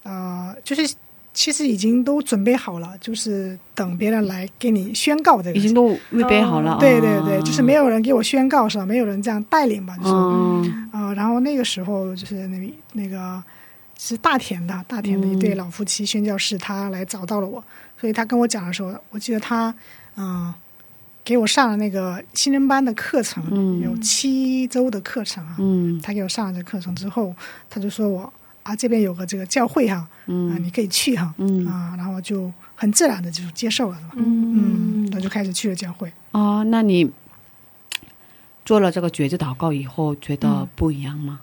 [0.03, 0.93] 呃，就是
[1.33, 8.85] 其实已经都准备好了，就是等别人来给你宣告这个已经都预备好了，对对对，就是没有人给我宣告是吧？
[8.85, 9.97] 没有人这样带领吧？
[9.97, 10.61] 就是啊、
[10.93, 13.41] 嗯然后那个时候就是那那个
[14.07, 17.63] 是大田的大田的一对老夫妻宣教士，他来找到了我，
[17.99, 19.73] 所以他跟我讲的时候，我记得他
[20.15, 20.53] 嗯、
[21.23, 25.55] 给我上了那个新人班的课程，嗯有七周的课程啊。
[25.57, 27.33] 嗯他给我上了这课程之后，
[27.67, 28.31] 他就说我
[28.61, 34.11] 啊这边有个这个教会哈、啊，嗯你可以去哈、嗯啊，然后就很自然的就接受了，是吧？
[34.17, 36.13] 嗯嗯，我就开始去了教会。
[36.31, 37.11] 哦，那你
[38.63, 41.39] 做了这个觉知祷告以后，觉得嗯不一样吗？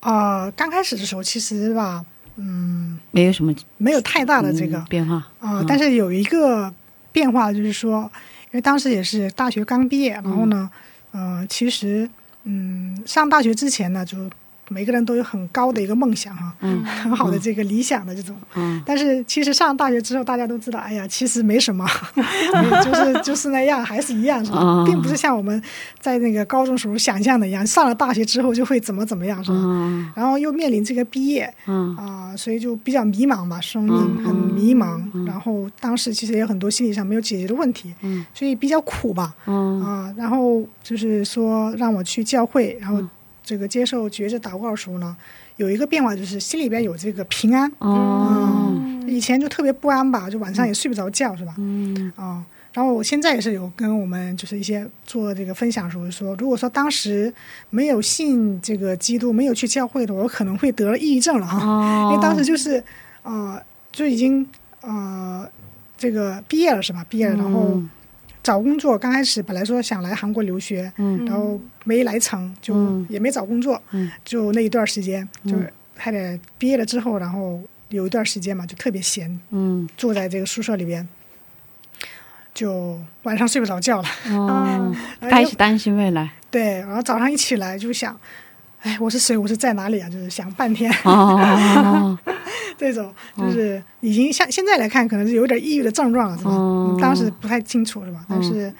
[0.00, 2.04] 啊、刚开始的时候其实吧，
[2.36, 6.72] 嗯，没有什么没有太大的这个嗯变化啊、嗯但是有一个
[7.12, 8.02] 变化就是说，
[8.46, 10.70] 因为当时也是大学刚毕业，然后呢，
[11.12, 12.08] 呃，其实
[12.44, 14.18] 嗯，上大学之前呢，就
[14.68, 18.34] 每个人都有很高的一个梦想哈、嗯很好的这个理想的这种。
[18.54, 22.22] 嗯但是其实上大学之后，大家都知道，哎呀，其实没什么，没
[22.84, 24.58] 就是 就是那样，还是一样，是吧？
[24.62, 25.60] 嗯并不是像我们
[26.00, 29.56] 在那个高中时候想象的一样，上了大学之后就会怎么怎么样，是吧？
[29.58, 33.94] 嗯然后又面临这个毕业嗯啊、所以就比较迷茫吧，生命
[34.24, 35.00] 很迷茫。
[35.26, 39.34] 然后当时其实也有很多心理上没有解决的问题，嗯所以比较苦吧。
[39.46, 43.02] 嗯啊、然后就是说让我去教会，然后
[43.46, 45.16] 这个接受觉知祷告的时候呢，
[45.56, 47.70] 有一个变化就是心里边有这个平安。
[47.78, 48.66] 哦。
[48.68, 51.54] 嗯，以前就特别不安吧，就晚上也睡不着觉，是吧？
[51.58, 52.12] 嗯。
[52.16, 57.32] 啊、然后我现在也是有跟我们就是一些做这个分享的时候说，如果说当时
[57.70, 62.82] 没有信这个基督，没有去教会的，我可能会得了抑郁症了哈，哦，因为当时就是
[63.22, 63.58] 呃
[63.92, 64.44] 就已经
[64.80, 65.48] 呃
[65.96, 67.06] 这个毕业了是吧？
[67.08, 67.88] 毕业了，然后嗯。
[68.42, 71.24] 找工作，刚开始本来说想来韩国留学，嗯。
[71.24, 77.60] 然后没来成，就嗯也没找工作，嗯就那一段时间，就是还得毕业了之后，然后
[77.90, 81.08] 有一段时间嘛，就特别闲，嗯坐在这个宿舍里边，
[82.52, 84.08] 就晚上睡不着觉了。
[85.30, 88.18] 开始担心未来对，然后早上一起来就想，
[88.80, 89.36] 哎，我是谁？
[89.36, 90.08] 我是在哪里啊？
[90.08, 92.18] 就是想半天，哦，
[92.78, 96.50] 这种就是已经像现在来看，可能是有点抑郁的症状了，是吧？
[97.00, 98.24] 当时不太清楚，是吧？
[98.28, 98.72] 但是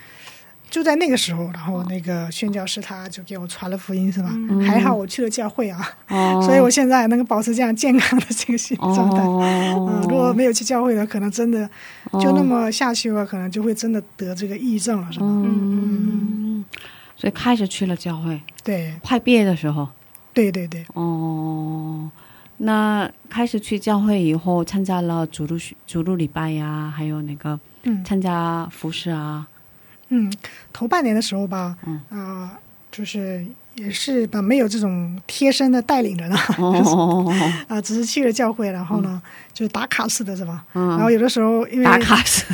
[0.69, 4.29] 就在那个时候，然后那个宣教师他就给我传了福音，是吧？
[4.65, 9.23] 还好我去了教会啊，哦， 所以我现在能够保持这样健康的这个心理状态。
[9.23, 9.89] 哦。
[9.89, 11.67] 嗯，如果没有去教会的，可能真的
[12.19, 15.25] 就那么下去了，可能就会真的得这个抑郁症了，是吧？
[15.27, 16.63] 嗯，
[17.15, 19.87] 所以开始去了教会，对，快毕业的时候，
[20.33, 22.09] 对对对，哦，
[22.57, 28.03] 那开始去教会以后，参加了主日学主路礼拜呀，还有那个嗯。
[28.03, 29.56] 参加服饰啊，嗯，
[30.73, 32.51] 头半年的时候吧，嗯啊、
[32.91, 33.45] 就是
[33.75, 37.33] 也是吧，没有这种贴身的带领人啊，哦，
[37.67, 39.21] 啊，只是去了教会，然后呢，
[39.53, 40.63] 就是打卡式的是吧？
[40.73, 42.45] 嗯然后有的时候因为打卡式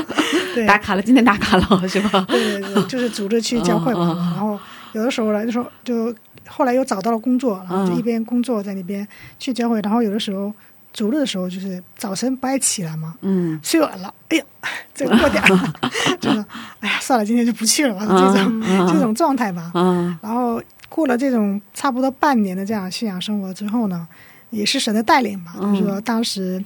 [0.54, 2.24] 对打卡了，今天打卡了是吧？
[2.28, 4.00] 对对对，就是组织去教会嘛。
[4.00, 4.58] 嗯嗯嗯然后
[4.92, 6.14] 有的时候呢，就说就
[6.46, 9.06] 后来又找到了工作，然后就嗯一边工作在那边
[9.38, 9.80] 去教会。
[9.82, 10.52] 然后有的时候
[10.98, 13.56] 主日的时候，就是早晨不爱起来嘛，嗯。
[13.62, 14.44] 睡晚了，哎呀，
[14.92, 15.46] 这个过点儿。
[15.54, 15.74] 了，
[16.20, 16.44] 就是
[16.80, 18.88] 哎呀，算了，今天就不去了吧，这种、嗯。
[18.92, 19.70] 这种状态吧。
[19.74, 20.18] 嗯。
[20.20, 24.08] 然后过了这种差不多半年的这样信仰生活之后呢，
[24.50, 25.54] 也是神的带领吧。
[25.60, 25.72] 嗯。
[25.72, 26.62] 就是说当时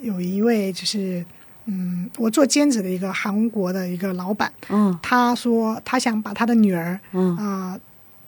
[0.00, 1.24] 有一位就是
[1.64, 4.96] 嗯，我做兼职的一个韩国的一个老板，嗯。
[5.02, 7.36] 他说他想把他的女儿嗯。
[7.36, 7.76] 啊、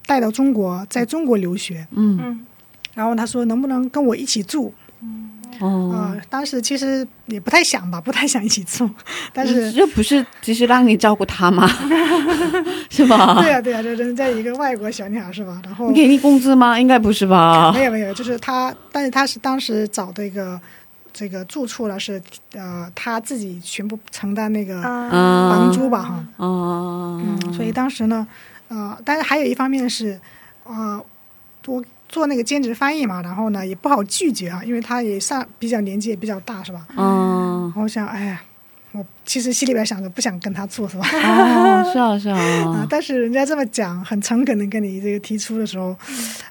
[0.05, 1.87] 带到中国，在中国留学。
[1.93, 2.19] 嗯。
[2.21, 2.47] 嗯。
[2.95, 4.75] 然后他说能不能跟我一起住？
[5.01, 5.07] 啊、
[5.61, 8.89] 哦，当时其实也不太想吧， 不太想一起住，
[9.33, 9.73] 但是。
[9.73, 11.69] 这不是只是让你照顾他吗？
[12.91, 13.41] 是吧？
[13.43, 15.61] 对呀、对呀、这人家一个外国小女孩是吧？
[15.65, 16.79] 然后给你工资吗？
[16.79, 17.73] 应该不是吧？
[17.73, 20.61] 没有没有，就是他，但是他是当时找的一个
[21.13, 22.21] 这个住处呢，是
[22.53, 28.27] 呃他自己全部承担那个啊嗯，房租吧哈，哦，嗯，所以当时呢，
[28.69, 30.19] 呃，但是还有一方面是，
[30.65, 31.01] 呃，
[31.67, 31.83] 我
[32.15, 36.87] 做那个兼职翻译嘛，然后呢也不好拒绝啊，因为他也上比较年纪也比较大是吧？
[36.97, 38.41] 嗯然，后我想，哎呀，
[38.93, 41.05] 我其实心里边想着不想跟他做是吧？
[41.13, 42.39] 哦，是啊是啊
[42.71, 45.97] 啊，，但是人家这么讲，很诚恳的跟你这个提出的时候，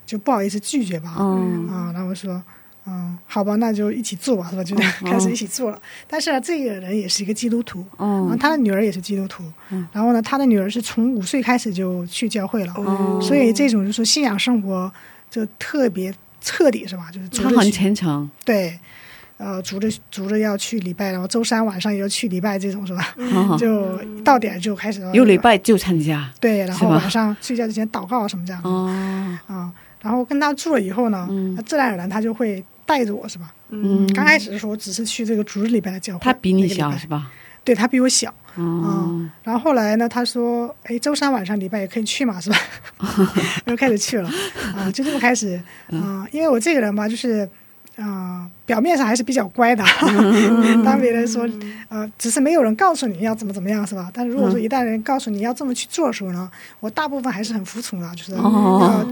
[0.05, 1.16] 就不好意思拒绝吧。
[1.18, 2.43] 嗯啊，然后我说，
[2.86, 4.64] 嗯，好吧，那就一起做吧，是吧？
[4.66, 4.76] 就
[5.09, 5.80] 开始一起做了。
[6.09, 9.41] 但是呢，这个人也是一个基督徒，然后嗯他的女儿也是基督徒，
[9.72, 14.91] 嗯然后呢，他的女儿是从五岁开始就去教会了，哦所以这种就是信仰生活
[15.34, 17.10] 就特别彻底，是吧？
[17.12, 18.80] 就是他很虔诚，对。
[19.38, 23.14] 呃，逐着逐着要去礼拜，然后周三晚上也要去礼拜，这种是吧？
[23.18, 29.74] 嗯 就到点就开始有礼拜就参加，对，然后晚上睡觉之前祷告什么这样的哦，啊。
[30.02, 33.52] 然后跟他住了以后呢，嗯那自然而然他就会带着我，是吧？
[33.70, 37.30] 嗯，刚开始的时候只是去这个主日礼拜的教会，他比你小是吧？
[37.66, 38.34] 对他比我小。
[38.56, 42.58] 哦，然后后来呢，他说：“哎，周三晚上礼拜也可以去嘛，是吧？”
[43.66, 44.30] 又开始去了
[44.76, 45.60] 啊，就这么开始
[45.91, 46.28] 啊。
[46.32, 47.47] 因为我这个人吧，就是
[47.97, 49.84] 啊，表面上还是比较乖的。
[50.86, 51.47] 当别人说
[51.89, 54.10] 呃，只是没有人告诉你要怎么怎么样，是吧？
[54.14, 56.49] 但是如果说一旦人告诉你要这么去做的时候呢，
[56.80, 59.04] 我大部分还是很服从的，就是哦要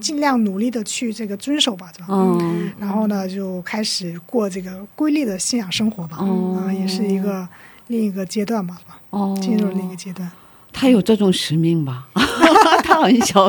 [0.00, 2.06] 尽量努力的去这个遵守吧，是吧？
[2.10, 7.48] 嗯然后呢，就开始过这个规律的信仰生活吧，哦啊，也是一个
[7.88, 9.00] 另一个阶段吧，是吧？
[9.10, 10.30] 哦，进入了另一个阶段。
[10.72, 12.08] 他有这种使命吧？
[12.82, 13.48] 他很小，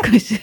[0.00, 0.34] 可是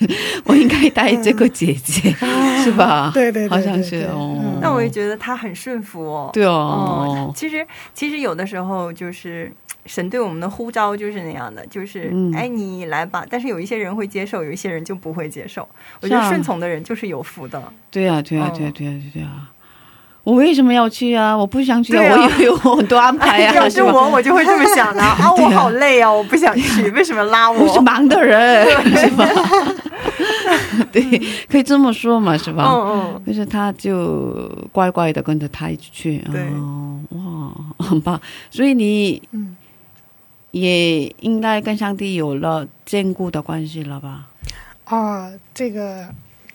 [0.45, 2.11] 我应该带这个姐姐，
[2.63, 3.09] 是吧？
[3.13, 4.59] 对对对好像是哦嗯。
[4.61, 6.29] 那我也觉得他很顺服哦。
[6.31, 7.65] 对哦哦， 其实
[7.95, 9.51] 其实有的时候就是
[9.87, 13.25] 神对我们的呼召就是那样的，就是、嗯哎你来吧。
[13.27, 15.67] 但是有一些人会接受，有一些人就不会接受。
[16.01, 17.61] 我觉得顺从的人就是有福的。
[17.89, 19.29] 对呀，对呀，哦对呀，对呀，对呀。
[20.23, 21.35] 我为什么要去啊？
[21.35, 23.81] 我不想去我以为有很多安排呀， 要是？
[23.81, 27.65] 我，我就会这么想的 啊，我好累啊，我不想去， 为什么拉我？
[27.65, 28.65] 我是忙的人，
[28.97, 29.25] 是吧？
[30.91, 31.01] 对，
[31.49, 32.65] 可以这么说嘛，是吧？
[32.67, 38.19] 嗯嗯，就是他就乖乖的跟着他一起去，对哦，哇，很棒。
[38.49, 39.55] 所以你嗯，
[40.51, 44.27] 也应该跟上帝有了坚固的关系了吧？
[44.85, 46.05] 啊，这个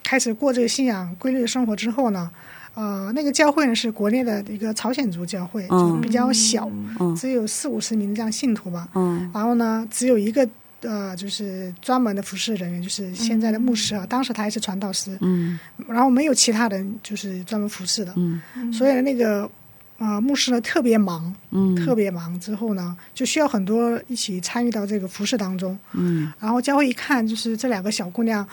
[0.03, 2.31] 开始过这个信仰规律的生活之后呢，
[2.77, 5.79] 呃，那个教会呢是国内的一个朝鲜族教会，嗯。
[5.79, 6.71] 就比较小，
[7.01, 7.17] 嗯。
[7.17, 8.87] 只有四五十名这样信徒吧。
[8.95, 9.31] 嗯。
[9.33, 10.47] 然后呢，只有一个
[10.83, 15.59] 呃，就是专门的服侍人员，就是现在的牧师啊，当时他还是传道师，嗯。
[15.89, 18.41] 然后没有其他人就是专门服侍的，嗯。
[18.73, 19.51] 所以那个
[19.99, 25.79] 呃牧师呢特别忙，嗯，特别忙之后呢，就需要很多一起参与到这个服饰当中。
[25.93, 26.31] 嗯。
[26.39, 28.47] 然后教会一看，就是这两个小姑娘，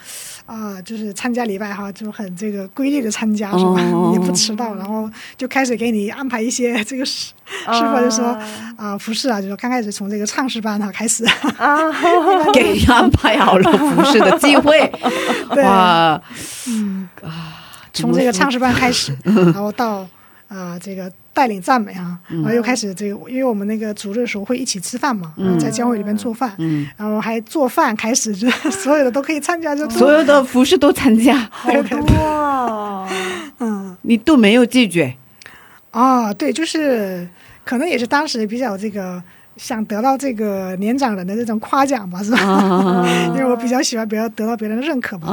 [0.45, 3.81] 啊、就是参加礼拜哈，就很这个规律的参加是吧？
[3.91, 4.11] 哦。
[4.13, 8.37] 也不迟到，然后就开始给你安排一些这个师师傅就说
[8.77, 11.25] 啊、服饰啊，就说刚开始从这个唱诗班哈开始，
[11.57, 11.91] 啊，
[12.53, 14.89] 给你安排好了服饰的机会，
[15.53, 15.63] 对。
[15.63, 16.21] 哇，
[16.67, 17.61] 嗯，啊，
[17.93, 20.07] 从这个唱诗班开始， 然后到
[20.47, 22.41] 啊、这个带领赞美啊，嗯。
[22.41, 33.09] 然后又开始这个，因为我们那个主日的时候会一起吃饭嘛，在教会里面做饭，嗯，然后还做饭开始，就所有的都可以参加，就所有的服饰都参加， 好多哦，
[33.59, 33.97] 嗯。
[34.03, 35.15] 你都没有拒绝，
[35.91, 37.27] 啊，对，就是
[37.63, 39.23] 可能也是当时比较这个
[39.55, 42.38] 想得到这个年长人的这种夸奖吧，是吧？
[42.39, 43.07] 啊。
[43.34, 45.27] 因为我比较喜欢别人得到别人的认可嘛。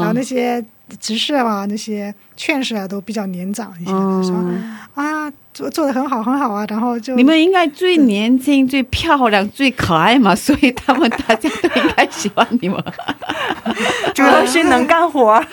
[0.00, 0.62] 然后嗯那些
[0.98, 6.64] 执事啊，那些劝士啊，都比较年长一些，就说嗯，啊，做做的很好，很好啊。
[6.68, 12.82] 然后就你们应该最年轻、最漂亮、最可爱嘛， 所以他们大家都应该喜欢你们。
[14.14, 15.46] 主要是能干活儿。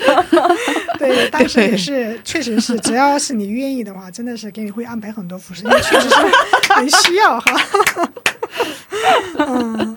[0.97, 6.15] 对，当时也是，确实是，只要是你愿意的话，真的是给你会安排很多服饰，因为确实是
[6.73, 7.51] 很需要哈。
[9.37, 9.95] 嗯，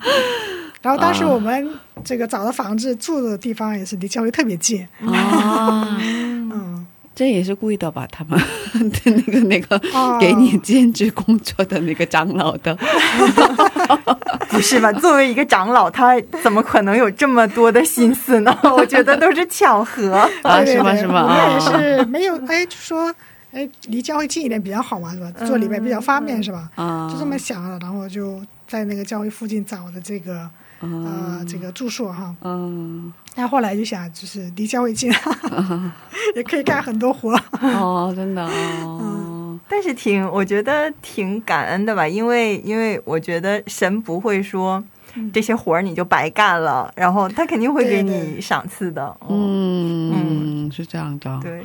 [0.81, 1.69] 然后当时我们
[2.03, 8.07] 这个找的房子住的地方也是离教会特别近，啊， 嗯，这也是故意的吧？
[8.11, 8.39] 他们
[8.73, 12.75] 的 那个那个哦给你兼职工作的那个长老的，
[14.49, 14.91] 不是吧？
[14.93, 18.57] 作为一个长老，他怎么可能有这么多的心思呢？
[18.63, 20.13] 我觉得都是巧合。
[20.43, 21.59] 啊是吧是吧我们也啊
[21.99, 23.13] 是没有，哎，就说，
[23.51, 25.31] 哎，离教会近一点比较好嘛，是吧？
[25.45, 26.69] 做礼拜比较方便，是吧？
[26.75, 30.49] 啊，就这么想了，然后就在那个教会附近找的这个
[30.81, 32.35] 呃这个住宿哈。
[32.41, 35.11] 嗯，但后来就想，就是离教会近，
[36.35, 37.33] 也可以干很多活。
[37.61, 44.83] 哦，真的哦，但是挺，我觉得挺感恩的吧，因为因为我觉得神不会说
[45.33, 49.15] 这些活儿你就白干了，然后他肯定会给你赏赐的。
[49.29, 50.11] 嗯
[50.67, 51.39] 嗯，是这样的。
[51.41, 51.63] 对，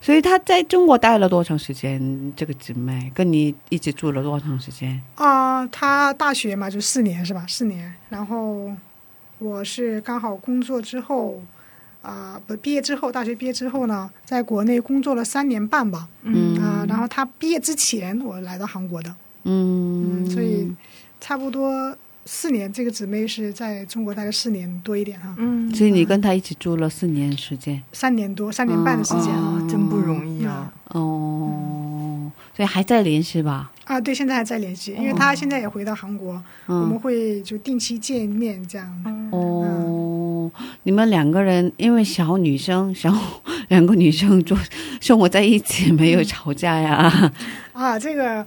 [0.00, 2.32] 所以他在中国待了多长时间？
[2.34, 5.00] 这个姊妹跟你一起住了多长时间？
[5.16, 7.44] 啊、他大学嘛就四年是吧？
[7.46, 8.72] 四年，然后
[9.38, 11.42] 我是刚好工作之后，
[12.00, 20.74] 啊、不毕业之后，大学毕业之后呢，在国内工作了三年半吧，嗯啊、然后他毕业之前我来到韩国的，嗯，嗯，所以
[21.20, 21.94] 差不多
[22.26, 27.82] 四年，这个姊妹是在中国大概四年多一点哈，嗯，所以你跟她一起住了四年时间。
[27.92, 29.68] 三年多，三年半的时间哦啊。
[29.68, 30.72] 真不容易啊。
[30.88, 33.72] 哦，所以还在联系吧？
[33.84, 39.36] 啊，对，现在还在联系，因为她现在也回到韩国，我们嗯，会就定期见面这样的。
[39.36, 40.50] 哦，
[40.84, 43.12] 你们两个人因为小女生，小
[43.68, 44.56] 两个女生住
[45.00, 47.32] 生活在一起，没有吵架呀？
[47.72, 48.46] 啊，这个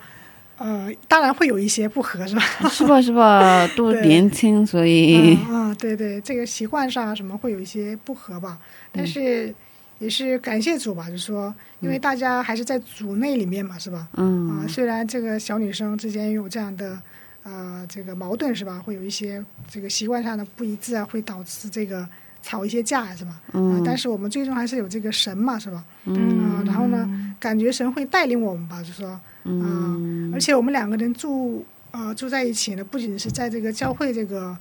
[0.64, 2.41] 呃，当然会有一些不合，是吧？
[2.70, 3.01] 是吧？
[3.01, 3.68] 是吧？
[3.76, 9.53] 都对年轻，所以嗯嗯，对对，这个习惯上啊什么会有一些不合吧，嗯但是
[9.99, 14.07] 也是感谢主吧，就是说，因为大家还是在组内里面嘛，是吧？
[14.14, 16.97] 嗯啊、嗯虽然这个小女生之间有这样的
[17.43, 22.07] 呃这个矛盾是吧，会有一些这个习惯上的不一致啊，会导致这个
[22.41, 23.32] 吵一些架是吧？
[23.47, 25.84] 啊、嗯但是我们最终还是有这个神嘛，是吧？
[26.05, 30.31] 嗯啊、然后呢，感觉神会带领我们吧，就说，嗯。
[30.33, 34.55] 而且我们两个人住呃住在一起呢，不仅是在这个教会这个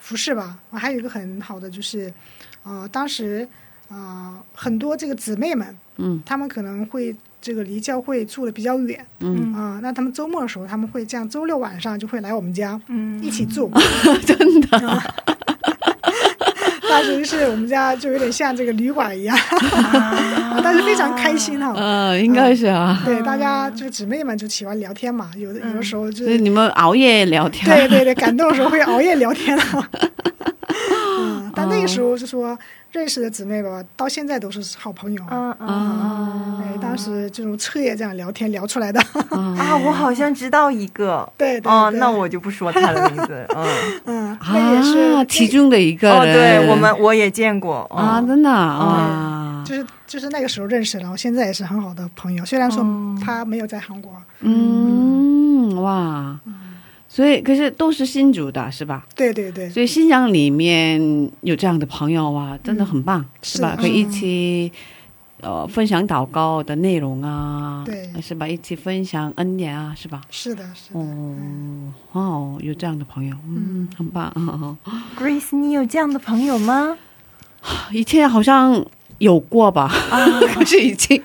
[0.00, 2.12] 服饰吧，我还有一个很好的就是，
[2.62, 3.46] 呃，当时
[3.88, 6.22] 呃很多这个姊妹们，嗯。
[6.24, 13.22] 她们可能会这个离教会住的比较远嗯，啊、那他们周末的时候，他们会这样周六晚上就会来我们家嗯。
[13.22, 13.70] 一起住，
[14.26, 15.14] 真的，
[16.88, 19.36] 当时是我们家就有点像这个旅馆一样，
[20.62, 23.00] 但是非常开心哈、呃，应该是啊。
[23.04, 29.88] 对，大家就姊妹们就喜欢聊天嘛，有的有的时候就是你们熬夜聊天，对对对，感动的时候会熬夜聊天啊。
[31.20, 32.56] 嗯，但那个时候就说
[32.92, 35.22] 认识的姊妹吧，到现在都是好朋友。
[35.30, 39.00] 嗯嗯啊哎，当时这种彻夜这样聊天聊出来的。
[39.30, 41.30] 啊，我好像知道一个。
[41.36, 43.46] 对对哦，对那我就不说他的名字。
[43.54, 43.66] 嗯，
[44.06, 47.80] 嗯，那也是啊，其中的一个哦，对我们我也见过。
[47.94, 52.44] 啊，嗯真的啊，就是就是那个时候认识，然后现在也是很好的朋友。
[52.44, 56.38] 虽然说哦他没有在韩国，嗯，哇，
[57.18, 59.04] 所以可是都是新主的是吧？
[59.16, 61.00] 对对对，所以新疆里面
[61.40, 63.74] 有这样的朋友啊，真的很棒，是吧？
[63.74, 64.70] 是可以一起。
[65.40, 68.46] 呃，分享祷告的内容啊，对是吧？
[68.46, 70.20] 一起分享恩典啊，是吧？
[70.30, 71.00] 是的，是的。
[71.00, 74.76] 哦，哇哦，有这样的朋友，嗯，很棒啊。
[75.18, 76.96] Grace，你有这样的朋友吗？
[77.90, 78.84] 以前好像
[79.18, 79.88] 有过吧，
[80.54, 81.20] 可是已经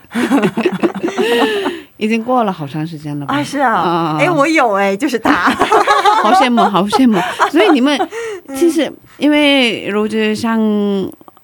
[1.98, 3.36] 已经过了好长时间了吧？
[3.36, 5.50] 啊，是啊啊，哎，我有哎，就是他。
[6.24, 7.20] 好羡慕，好羡慕。
[7.52, 7.98] 所以你们
[8.56, 10.60] 其实因为如就像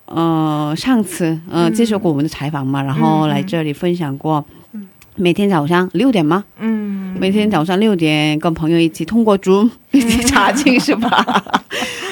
[0.05, 4.43] 呃上次呃接受过我们的采访嘛，然后来这里分享过
[4.73, 6.43] 嗯，每天早上六点吗？
[6.59, 11.25] 嗯，每天早上六点跟朋友一起通过 Zoom 一起查经是吧？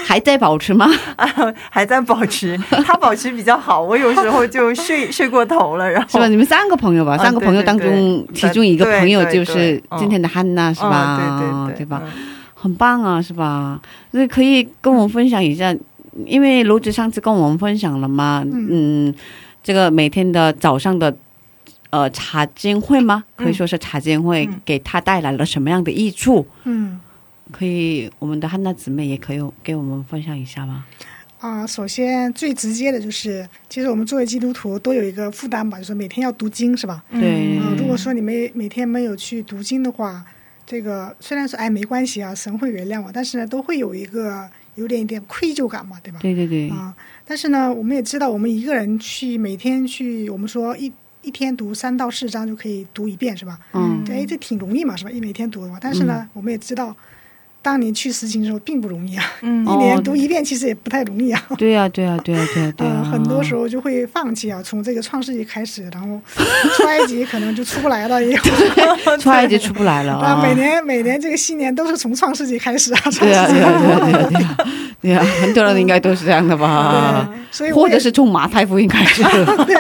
[0.08, 0.88] 还在保持吗？
[1.18, 1.28] 啊
[1.70, 3.82] 还在保持， 他保持比较好。
[3.82, 6.28] 我有时候就 睡睡过头了，然后是吧？
[6.30, 11.18] 你们三个朋友吧，啊三个朋友当对对中，其中一个朋友就是对对对今天的汉娜是吧？
[11.42, 12.02] 嗯对对对，吧？
[12.06, 12.12] 嗯？
[12.56, 13.80] 很棒啊，是吧？
[14.12, 15.76] 所以可以跟我们分享一下，
[16.26, 19.14] 因为卢子上次跟我们分享了嘛，嗯，
[19.62, 21.14] 这个每天的早上的
[21.90, 23.24] 呃茶经会吗？
[23.36, 26.48] 可以说是茶经会嗯给他带来了什么样的益处？
[26.64, 27.00] 嗯
[27.52, 30.86] 可以我们的汉娜姊妹也可以给我们分享一下吗？
[31.40, 37.04] 啊、首先最直接的就是，其实我们作为基督徒都有一个负担吧，就是每天要读经，是吧？
[37.12, 40.26] 对，啊、如果说你没每天没有去读经的话，
[40.66, 46.20] 这个虽然说哎没关系啊，神会原谅我，但是呢，都会有一个有点一点愧疚感嘛，对吧？
[46.22, 46.94] 对对对，啊，
[47.24, 50.92] 但是呢，我们也知道，我们一个人去每天去，我们说一
[51.22, 53.60] 一天读三到四章就可以读一遍，是吧？
[53.74, 55.12] 嗯对，哎，这挺容易嘛，是吧？
[55.12, 56.96] 一每天读的话，但是呢，我们也知道，
[57.62, 59.66] 当你去实行的时候并不容易啊，嗯。
[59.68, 61.44] 一年读一遍其实也不太容易啊。
[61.58, 66.20] 对呀、对呀、对呀、对呀、对呀、呃，很多时候就会放弃啊，从这个创世纪开始，然后
[66.78, 68.38] 出埃及可能就出不来了，也有。
[69.20, 70.42] 出埃及出不来了啊，啊！
[70.44, 74.58] 每年每年这个新年都是从创世纪开始啊，创世对呀、纪对呀、对呀、对呀、对呀、
[75.02, 77.28] 对呀、很多人应该都是这样的吧？
[77.30, 79.24] 对，所以或者是从马太福音开始，
[79.66, 79.76] 对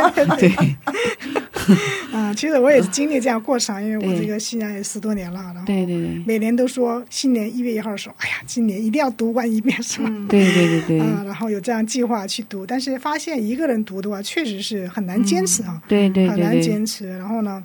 [2.11, 6.23] 啊、其实我也是经历这样过程，因为我这个信仰也十多年了，然后对对对。
[6.25, 10.09] 每年都说新年一月一号的时候，哎呀，今年一定要读完一遍，是吧？
[10.29, 17.09] 对对对对啊、然后有这样计划去读，但是发现一个人读的话，确实是很难坚持啊，对对很难对对，坚持。
[17.17, 17.63] 然后呢，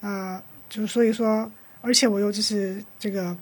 [0.00, 1.50] 呃，就所以说，
[1.80, 3.36] 而且我又就是这个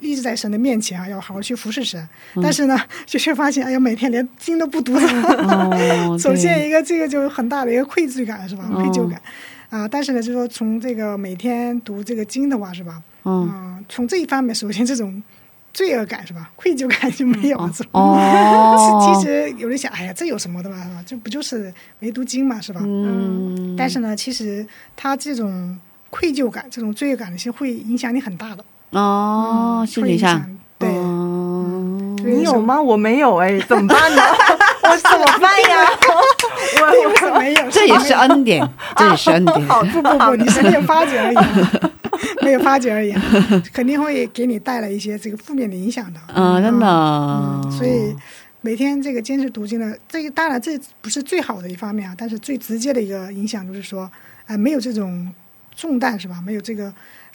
[0.00, 2.00] 一直在神的面前啊，要好好去服侍神。
[2.34, 5.02] 嗯但是呢， 就却发现，哎呀，每天连经都不读了。
[5.02, 8.64] 哦，首先对 一个这个就很大的一个愧疚感是吧？
[8.72, 9.20] 哦愧疚感
[9.72, 13.02] 啊、但是呢，就是说从这个每天读这个经的话是吧？
[13.24, 15.22] 嗯啊、从这一方面，首先这种
[15.72, 16.50] 罪恶感是吧？
[16.56, 17.88] 愧疚感就没有了，是吧？
[17.92, 21.02] 哦， 其实有人想，哎呀，这有什么的嘛，是吧？
[21.06, 22.80] 这不就是没读经嘛，是吧？
[22.84, 25.78] 嗯，但是呢，其实他这种
[26.10, 28.62] 愧疚感、这种罪恶感，其实会影响你很大的。
[28.90, 32.80] 哦，嗯心理上会影响，对哦对你有吗？
[32.82, 34.22] 我没有哎，怎么办呢？
[34.90, 35.86] 我怎么办呀？
[36.90, 39.68] 这又是没有， 这也是恩典， 这也是恩典。
[39.68, 41.90] 好不不不，你是没有发觉而已啊，
[42.42, 43.22] 没有发觉而已啊，
[43.72, 46.20] 肯定会给你带来一些这个负面的影响的。
[46.34, 48.14] 啊，真的嗯，，所以
[48.60, 54.10] 每天这个坚持读经呢，这个当然这不是最好的一方面啊，但是最直接的一个影响就是说，
[54.46, 55.32] 啊、没有这种
[55.76, 56.42] 重担是吧？
[56.44, 56.92] 没有这个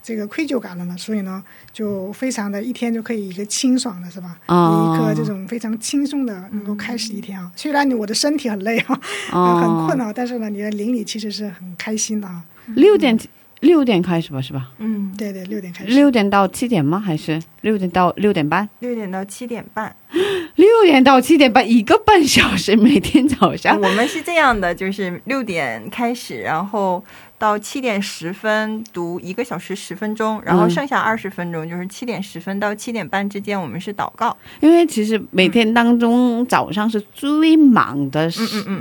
[0.07, 1.43] 这个愧疚感了呢，所以呢，
[1.73, 4.37] 就非常的一天就可以一个清爽的是吧？
[4.45, 7.51] 哦一个这种非常轻松的能够开始一天啊。
[7.57, 9.01] 虽然你我的身体很累啊，
[9.33, 12.41] 哦 很困啊，但是呢，你的邻里其实是很开心的啊。
[12.67, 13.19] 六点
[13.59, 14.69] 六点开始吧，是吧？
[14.77, 15.91] 嗯，对对，六点开始。
[15.91, 16.97] 六点到七点吗？
[16.97, 18.69] 还是六点到六点半？
[18.79, 19.93] 六点到七点半。
[20.55, 23.79] 六点到七点半，一个半小时，每天早上。
[23.79, 27.03] 我们是这样的，就是六点开始，然后
[27.39, 34.35] 到七点十分读一个小时十分钟，然后嗯剩下二十分钟就是七点十分到七点半之间，我们是祷告。
[34.59, 38.27] 因为其实每天当中早上是最忙的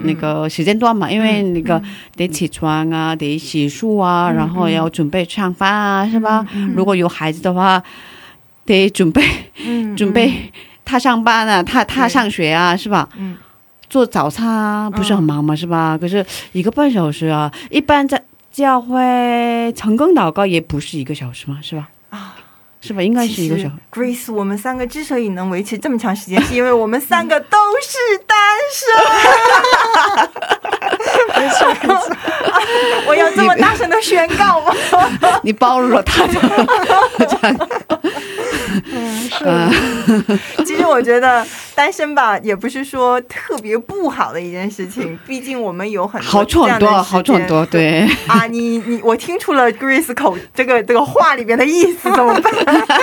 [0.04, 1.82] 那个时间段嘛，因为那个
[2.16, 6.46] 得起床啊，得洗漱啊，然后要准备上班啊，是吧？
[6.74, 7.82] 如果有孩子的话，
[8.64, 9.22] 得准备
[9.66, 10.50] 嗯准备
[10.84, 13.06] 他上班啊，他他上学啊，是吧？
[13.18, 13.36] 嗯，
[13.90, 15.98] 做早餐啊，不是很忙嘛，是吧？
[16.00, 18.22] 可是一个半小时啊，一般在
[18.56, 21.88] 教会成功祷告也不是一个小时嘛，是吧？
[22.08, 22.34] 啊，
[22.80, 23.02] 是吧？
[23.02, 23.74] 应该是一个小时。
[23.92, 28.38] Grace，我们三个之所以能维持这么长时间，是因为我们三个都是单
[28.72, 28.88] 身。
[31.38, 32.16] 没错没错，
[33.06, 34.72] 我要这么大声的宣告吗？
[35.42, 37.68] 你 暴露了他的这样，
[38.90, 41.46] 嗯，是嗯 其实我觉得
[41.76, 48.08] 单身吧，也不是说特别不好的一件事情， 毕竟我们有很多好处很多，这样的时间好处很多，对。
[48.26, 52.52] 啊，你你我听出了 Grace 口这个这个话里边的意思，怎么办？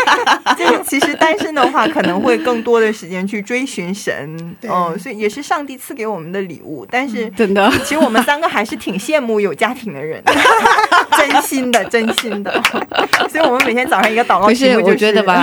[0.58, 6.86] 就是其实单身的话，可能会更多的时间去追寻神，对嗯，所以也是上帝赐给我们的礼物。
[6.90, 10.22] 但是真的， 其实我们三个还是挺羡慕有家庭的人，
[11.16, 12.62] 真心的，真心的。
[13.30, 15.34] 所以我们每天早上一个祷告可题目就是，是我觉得吧，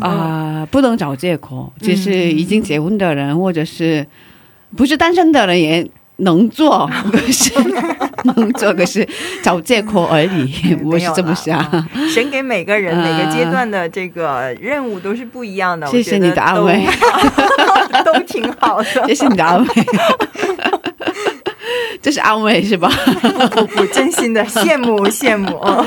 [0.00, 4.06] 啊、不能找借口，就是已经结婚的人，或者是
[4.76, 7.52] 不是单身的人也能做， 可是
[8.24, 9.06] 能做，可是
[9.42, 11.58] 找借口而已，我是这么想。
[11.58, 15.86] 啊神给每个人、嗯 每个阶段的这个任务都是不一样的。
[15.88, 16.86] 谢谢你的安慰
[18.04, 19.06] 都， 挺好的。
[19.06, 19.68] 谢谢你的安慰，
[22.00, 22.88] 这是安慰是吧？
[23.52, 25.58] 不不，真心的羡慕羡慕。
[25.64, 25.84] 嗯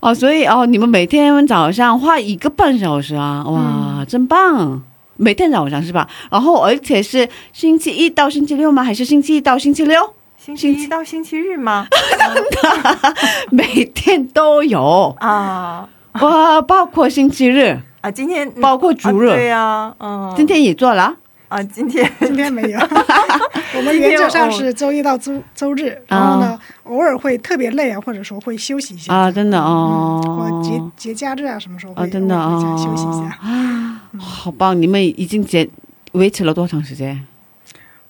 [0.00, 4.80] 哦，所以哦，你们每天早上花一个半小时啊，哇，真棒！
[5.18, 6.08] 每天早上是吧？
[6.30, 8.82] 然后而且是星期一到星期六吗？
[8.82, 10.14] 还是星期一到星期六？
[10.38, 11.86] 星期一到星期日吗？
[13.50, 15.86] 每天都有啊
[16.20, 19.26] 哇，包括星期日，啊，今天包括主日。
[19.26, 21.14] 啊对呀、嗯，今天也做了，
[21.48, 22.78] 啊，今天今天没有。
[23.76, 34.02] 我们原则上是周一到周周日，然后呢，偶尔会特别累啊，或者说会休息一下啊，真的哦，或节节假日啊，什么时候会啊，真的偶尔哦，会休息一下啊。
[34.18, 34.80] 好棒！
[34.80, 35.68] 你们已经坚
[36.12, 37.24] 维持了多长时间？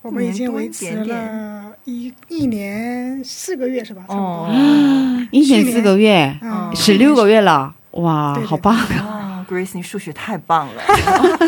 [0.02, 4.04] 我们已经维持了一一年四个月是吧？
[4.08, 4.22] 差不多。
[4.22, 8.74] 哦，一年四个月，嗯，十六个月了，哇，好棒！
[8.76, 10.82] 啊，Grace，你数学太棒了。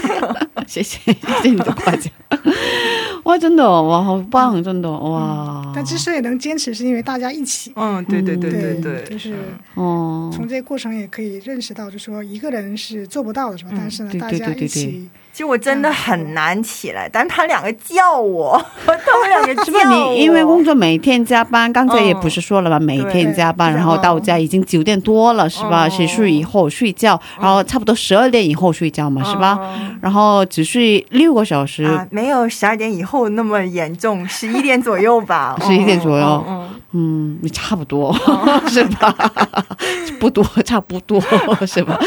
[0.66, 2.12] 谢谢谢谢你的夸奖，
[3.24, 5.72] 哇，真的哇，好棒，真的哇！
[5.74, 7.72] 但之所以能坚持，是因为大家一起。
[7.76, 9.34] 嗯，对对对对对，就是
[9.74, 13.70] 哦，从这个过程也可以认识到，就说一个人是做不到的，是吧？
[13.76, 19.80] 但是呢，对大家对对对一起，其实我真的很难起来，但是他两个叫我， 他们两个是吧？
[19.82, 20.12] 叫我。
[20.12, 22.78] 你因为工作每天加班，刚才也不是说了吗？
[22.80, 25.86] 每天加班，然后到家已经九点多了，是吧？
[25.86, 29.58] 嗯洗漱以后睡觉，然后差不多十二点以后睡觉嘛，是吧？
[29.60, 38.14] 嗯然后只睡六个小时，啊，没有十二点以后那么严重，十一点左右吧， 十一点左右嗯嗯嗯，你 差不多、
[38.68, 39.12] 是吧？
[40.18, 41.20] 不多，差不多
[41.66, 41.98] 是吧？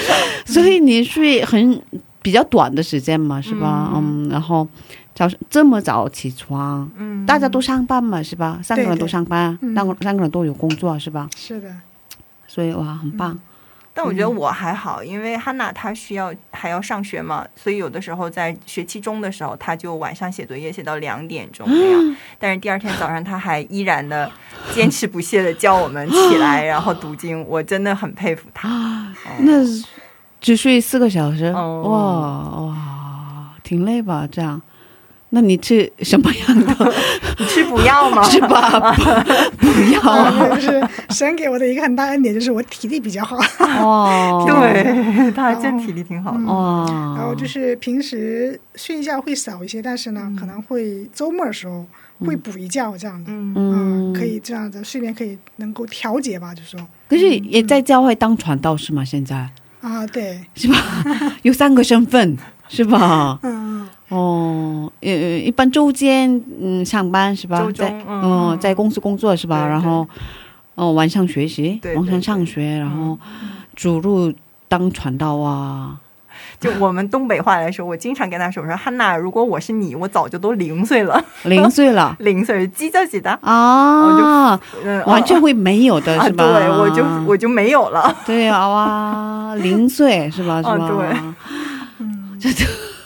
[0.45, 1.81] 所以你睡很
[2.21, 3.91] 比较短的时间嘛，是吧？
[3.95, 4.67] 嗯，然后
[5.15, 8.59] 早上这么早起床，嗯大家都上班嘛，是吧？
[8.63, 11.29] 三个人都上班，嗯三个三个人都有工作，是吧？
[11.35, 11.69] 是的，
[12.47, 13.37] 所以哇，很棒。
[13.95, 22.17] 但我觉得我还好，因为汉娜她需要还要上学嘛，所以有的时候在学期中的时候，她就晚上写作业写到两点钟那样。
[22.39, 24.31] 但是第二天早上，她还依然的
[24.73, 29.13] 坚持不懈的叫我们起来， 然后读经，我真的很佩服她。
[29.39, 29.63] 那
[30.41, 34.27] 只睡四个小时，哦哇哇，挺累吧？
[34.31, 34.59] 这样，
[35.35, 36.93] 那你吃什么样的？
[37.39, 38.21] 你吃补药吗？
[38.29, 38.93] 是吧？
[39.57, 39.99] 不不要。
[39.99, 43.35] 啊，就是神给我的一个很大恩典，就是我体力比较好，
[43.83, 46.45] 哦， 对，他还真体力挺好的。
[46.45, 46.85] 哇，
[47.17, 51.83] 然后就是平时睡觉会少一些，但是呢，可能会周末的时候
[52.19, 53.53] 会补一觉这样的，嗯。
[53.55, 56.79] 嗯，可以这样子睡眠可以能够调节吧，就说。
[57.09, 59.49] 可是也在教会当传道士嘛，现在？
[59.81, 60.77] 啊，对，是吧？
[61.41, 62.37] 有三个身份
[62.75, 63.37] 是吧？
[63.43, 67.59] 嗯，哦，呃，一般周间嗯上班是吧？
[67.59, 69.61] 周中在嗯嗯在公司工作是吧？
[69.65, 70.07] 对然后
[70.73, 73.15] 哦晚上学习，对对晚上上学，然后
[73.75, 74.33] 主路
[74.67, 75.97] 当传道啊。
[76.59, 86.43] 就我们东北话来说，我经常跟他说：“我说汉娜，如果我是你，我早就都零岁了，零岁了 零岁鸡叫鸡的，啊，嗯，完全会没有的 啊，是吧？
[86.57, 88.15] 对，我就我就没有了。
[88.25, 90.57] 对啊哇，零岁是吧？
[90.57, 90.71] 是吧？
[90.71, 91.62] 啊对
[92.43, 92.53] 嗯，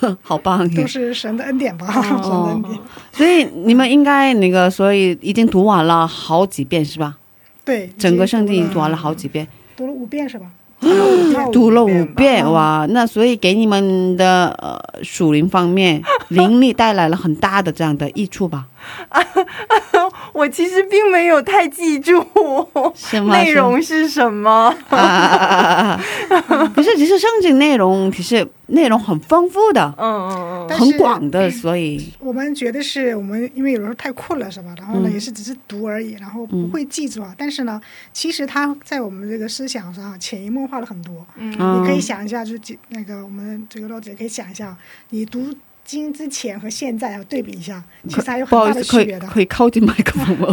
[0.01, 0.85] 这就好棒都！
[0.87, 2.79] 是神的恩典吧， 神的恩典，
[3.11, 7.17] 所以你们应该那个，所以已经读完了好几遍是吧？
[7.65, 10.45] 对，整个圣经已已经读完了好几遍，读了五遍是吧？
[11.51, 12.85] 读了五遍吧哇！
[12.91, 18.67] 那所以给你们的呃属灵方面灵力带来了很大的这样的益处吧？
[20.37, 22.23] 我其实并没有太记住
[22.95, 23.35] 是吗？
[23.35, 24.71] 内容是什么。
[24.87, 25.95] 是吗啊啊啊
[26.29, 26.71] 啊啊！
[26.75, 34.75] 可是其实圣经内容其实内容很丰富的，嗯嗯嗯很广的，所以我们觉得是我们因为有时候太困了是吧？
[34.77, 37.33] 然后呢，嗯也是只是读而已，然后不会记住啊。
[37.37, 37.81] 但是呢，
[38.13, 41.25] 其实它在我们这个思想上啊潜移默化了很多。
[41.37, 44.75] 嗯嗯你可以想一下，就几那个我们这个老姐可以想一下，
[45.09, 45.53] 你读
[45.87, 49.27] 经之前和现在要对比一下，其实还有很大不好意思，可以的区别的。
[49.27, 50.47] 可以靠近麦克风吗？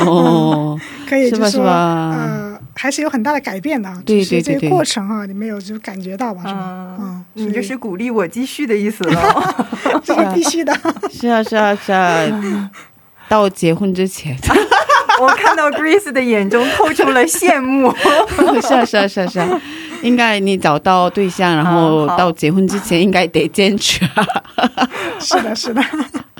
[0.06, 4.02] 哦， 可以是吧是吧呃，还是有很大的改变的啊。
[4.06, 6.40] 对对对对这个过程啊，你没有就感觉到吧？
[6.46, 6.96] 是吧？
[6.98, 9.54] 嗯，你这是鼓励我继续的意思了。
[10.02, 10.72] 这个必须的。
[11.10, 12.70] 是啊是啊是啊，
[13.28, 14.34] 到结婚之前，
[15.20, 17.94] 我看到 Grace 的眼中透出了羡慕。
[18.62, 19.60] 是啊是啊是啊是啊，
[20.02, 24.26] 应该你找到对象，然后到结婚之前应该得坚持啊。
[25.18, 25.82] 是的，是的，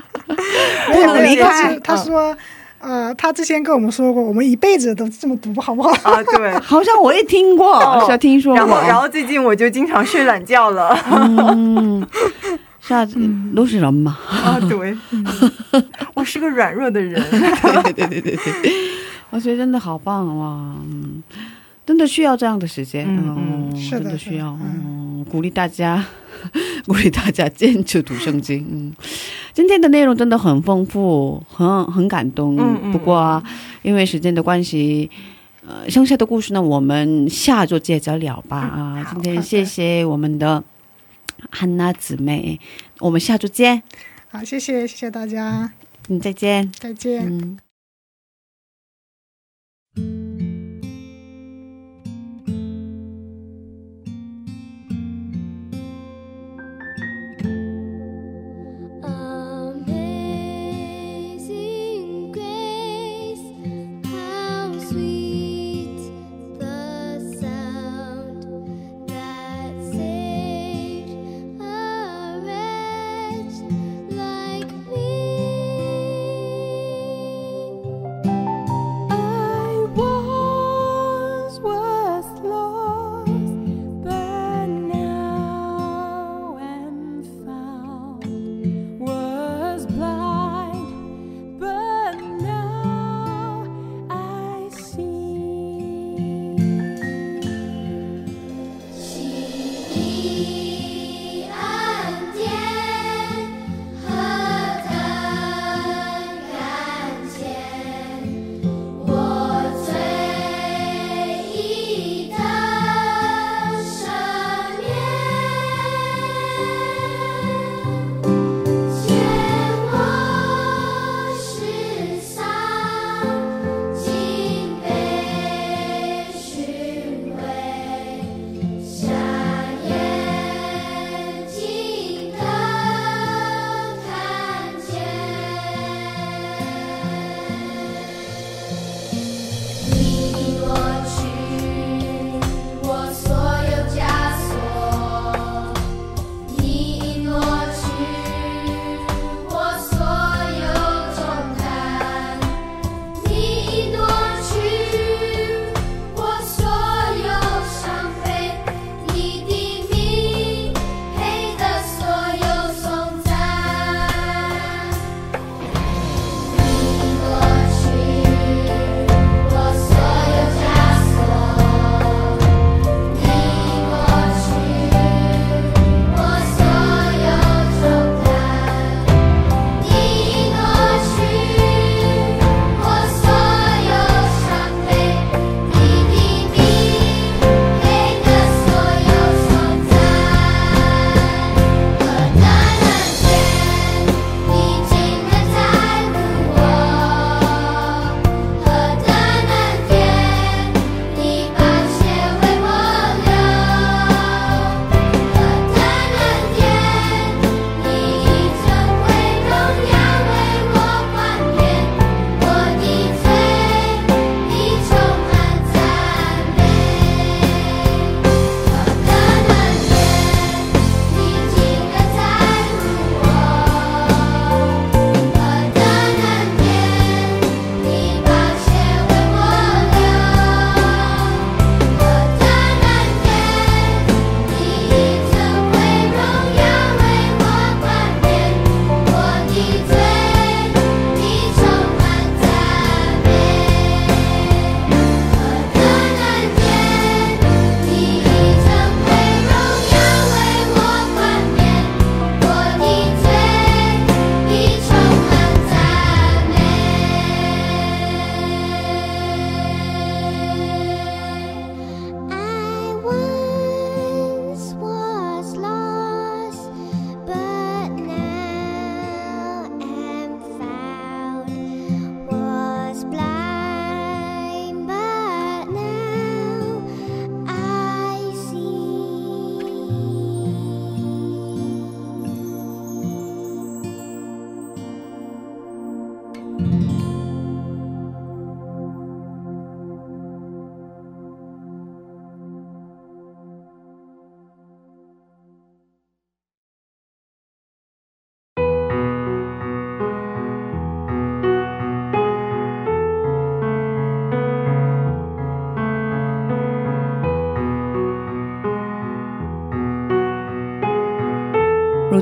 [0.90, 2.36] 没有能离开他说，
[2.78, 5.90] 呃，他之前跟我们说过，我们一辈子都这么读，好不好？
[6.10, 6.52] 啊，对。
[6.60, 8.58] 好像我也听过，哦是啊，听说过。
[8.58, 10.96] 然后，然后最近我就经常睡懒觉了。
[11.10, 12.06] 嗯，
[12.80, 13.06] 是啊，
[13.54, 14.18] 都是人嘛。
[14.28, 14.96] 啊，对，
[16.14, 17.20] 我是个软弱的人。
[17.30, 18.72] 对对对对对，
[19.30, 20.46] 我觉得真的好棒哇！
[20.88, 21.22] 嗯，
[21.86, 24.82] 真的需要这样的时间，嗯嗯，是的真的需要，嗯
[25.20, 26.04] 嗯，鼓励大家，
[26.86, 28.66] 鼓励大家坚持读圣经。
[28.70, 28.92] 嗯，
[29.54, 32.56] 今天的内容真的很丰富，很很感动。
[32.58, 33.42] 嗯嗯不过啊、
[33.82, 35.10] 因为时间的关系。
[35.68, 38.56] 呃，剩下的故事呢，我们下周接着聊吧。
[38.58, 40.62] 啊，今天谢谢我们的
[41.50, 42.60] 汉娜姊妹，
[43.00, 43.82] 我们下周见。
[44.28, 45.72] 好，谢谢，谢谢大家，
[46.08, 46.70] 嗯，再见。
[46.78, 47.26] 再见。
[47.26, 47.65] 嗯。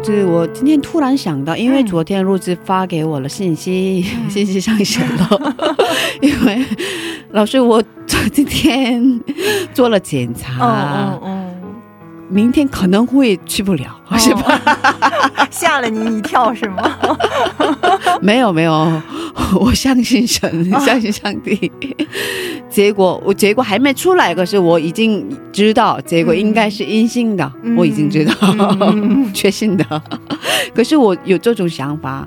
[0.05, 5.55] 陆子，我今天突然想到，因为昨天录制发给我了信息，信息上写了，
[6.21, 6.63] 因为
[7.31, 7.83] 老师我
[8.33, 9.19] 今天
[9.73, 11.19] 做了检查，
[12.29, 14.59] 明天可能会去不了，嗯，是吧？
[14.59, 15.49] 吧？
[15.51, 16.83] 吓了你一跳是吗？
[18.25, 18.73] 没有没有，
[19.61, 21.71] 我相信神， 相信上帝。
[22.71, 28.35] 结果我结果还没出来，可是我已经知道结果应该是阴性的，嗯我已经知道，
[28.81, 30.03] 嗯 确信的。
[30.75, 32.27] 可是我有这种想法，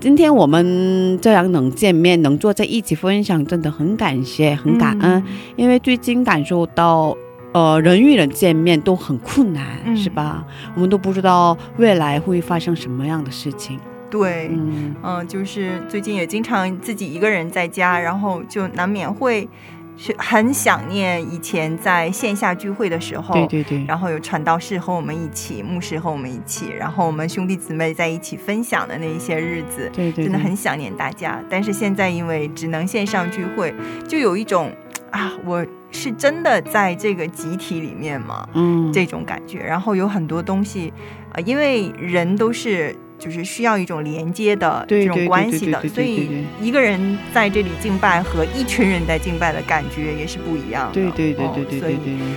[0.00, 5.22] 今天我们这样能见面，能坐在一起分享，真的很感谢，很感恩，
[5.54, 7.16] 因为最近感受到。
[7.52, 10.44] 呃，人与人见面都很困难，嗯是吧？
[10.74, 13.78] 我们都不知道未来会发生什么样的事情。
[14.16, 19.48] 对，嗯，嗯，就是最近也经常自己一个人在家，然后就难免会
[19.96, 23.34] 是很想念以前在线下聚会的时候。
[23.34, 23.84] 对对对。
[23.86, 31.42] 然后有传道士和我们一起，牧师和我们一起，然后我们兄弟姊妹在一起分享的那一些日子，对对，真的很想念大家。
[31.48, 33.74] 但是现在因为只能线上聚会，
[34.08, 34.70] 就有一种
[35.10, 38.46] 啊，我是真的在这个集体里面吗？
[38.54, 39.60] 嗯，这种感觉。
[39.60, 40.92] 然后有很多东西，
[41.32, 50.94] 呃，因为人都是就是需要一种连接的这种关系的所以一个人在这里敬拜和一群人在敬拜的感觉也是不一样的。
[50.94, 51.96] 对对对哦对对所以。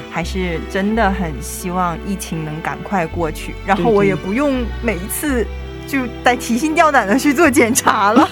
[0.10, 5.46] 还是真的很希望疫情能赶快过去，然后我也不用每一次
[5.90, 8.30] 就带提心吊胆的去做检查了，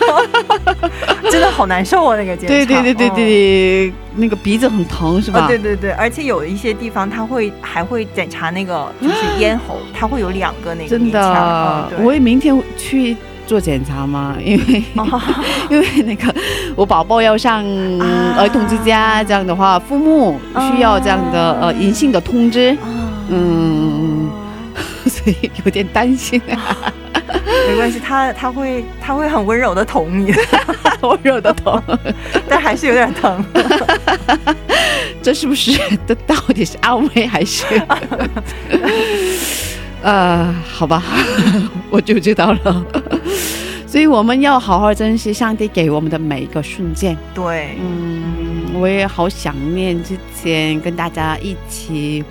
[1.32, 2.16] 真的好难受啊！
[2.16, 5.40] 那个检查，对对对对哦对，那个鼻子很疼是吧？
[5.42, 15.22] 啊，对对对，而且有一些地方他会还会检查那个就是咽喉，它会有两个那个真的我也明天去做检查吗，因为、哦。
[15.70, 16.34] 因为那个
[16.76, 17.66] 我宝宝要上
[18.00, 18.36] 啊。
[18.38, 20.40] 儿童之家，这样的话，父母
[20.72, 21.58] 需要这样的、哦。
[21.64, 22.86] 呃阴性的通知，啊
[23.30, 24.30] 嗯，
[25.10, 26.94] 所以有点担心啊，
[27.68, 30.34] 没关系，他他会他会很温柔的捅你，
[31.02, 31.82] 温柔的疼，
[32.48, 33.44] 但还是有点疼。
[35.22, 35.72] 这是不是
[36.08, 37.66] 这到底是安慰还是？
[40.02, 41.04] 呃，好吧，
[41.90, 42.86] 我就知道了。
[43.86, 47.18] 所以我们要好好珍惜上帝给我们的每一个瞬间。
[47.34, 52.24] 对，嗯，我也好想念之前跟大家一起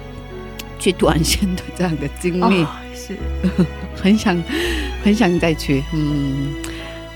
[0.78, 3.16] 去短线的这样的经历，哦是
[4.02, 4.42] 很想
[5.02, 5.82] 很想再去。
[5.92, 6.54] 嗯，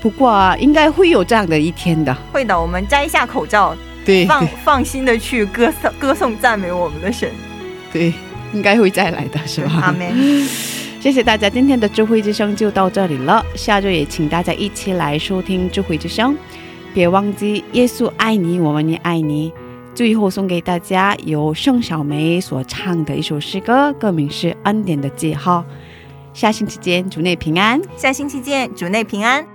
[0.01, 2.15] 不过、啊、应该会有这样的一天的。
[2.31, 2.59] 会的。
[2.59, 3.75] 我们摘下口罩，
[4.05, 7.29] 对放放心的去歌颂歌颂赞美我们的神，
[7.93, 8.13] 对，
[8.53, 9.71] 应该会再来的，是吧？
[9.83, 10.11] 阿门。
[11.01, 13.43] 谢谢大家，今天的智慧之声就到这里了。
[13.55, 16.37] 下周也请大家一起来收听智慧之声，
[16.93, 19.51] 别忘记耶稣爱你，我们也爱你。
[19.95, 25.65] 最后送给大家由盛小梅所唱的一首诗歌，歌名是《恩典的记号》。
[26.33, 27.81] 下星期见，主内平安。
[27.97, 29.45] 下星期见，主内平安。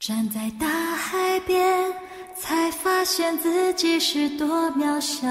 [0.00, 1.92] 站在大海边，
[2.34, 5.28] 才发现自己是多渺小；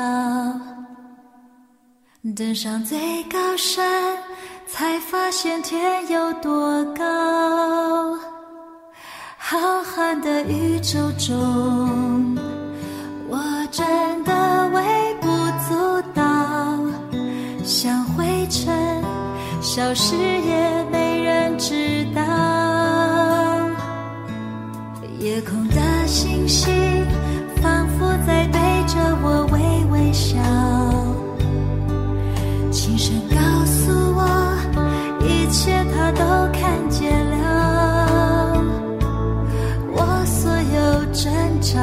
[2.24, 4.18] 登上最高山，
[4.68, 7.04] 才发现天有多高。
[9.38, 12.36] 浩瀚的宇宙中，
[13.30, 13.40] 我
[13.72, 15.28] 真的微不
[15.70, 16.24] 足道，
[17.64, 19.02] 像灰尘，
[19.62, 22.22] 消失也没人知道。
[25.20, 26.74] 夜空的星星
[27.62, 29.60] 仿佛在对着我微
[29.92, 30.38] 微笑，
[35.58, 36.22] 一切他都
[36.54, 38.62] 看见了。
[39.92, 41.80] 我所有挣扎，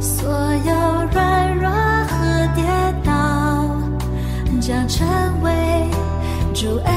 [0.00, 0.72] 所有
[1.10, 1.68] 软弱
[2.06, 2.14] 和
[2.54, 2.62] 跌
[3.02, 3.10] 倒，
[4.60, 5.04] 将成
[5.42, 5.50] 为
[6.54, 6.94] 主恩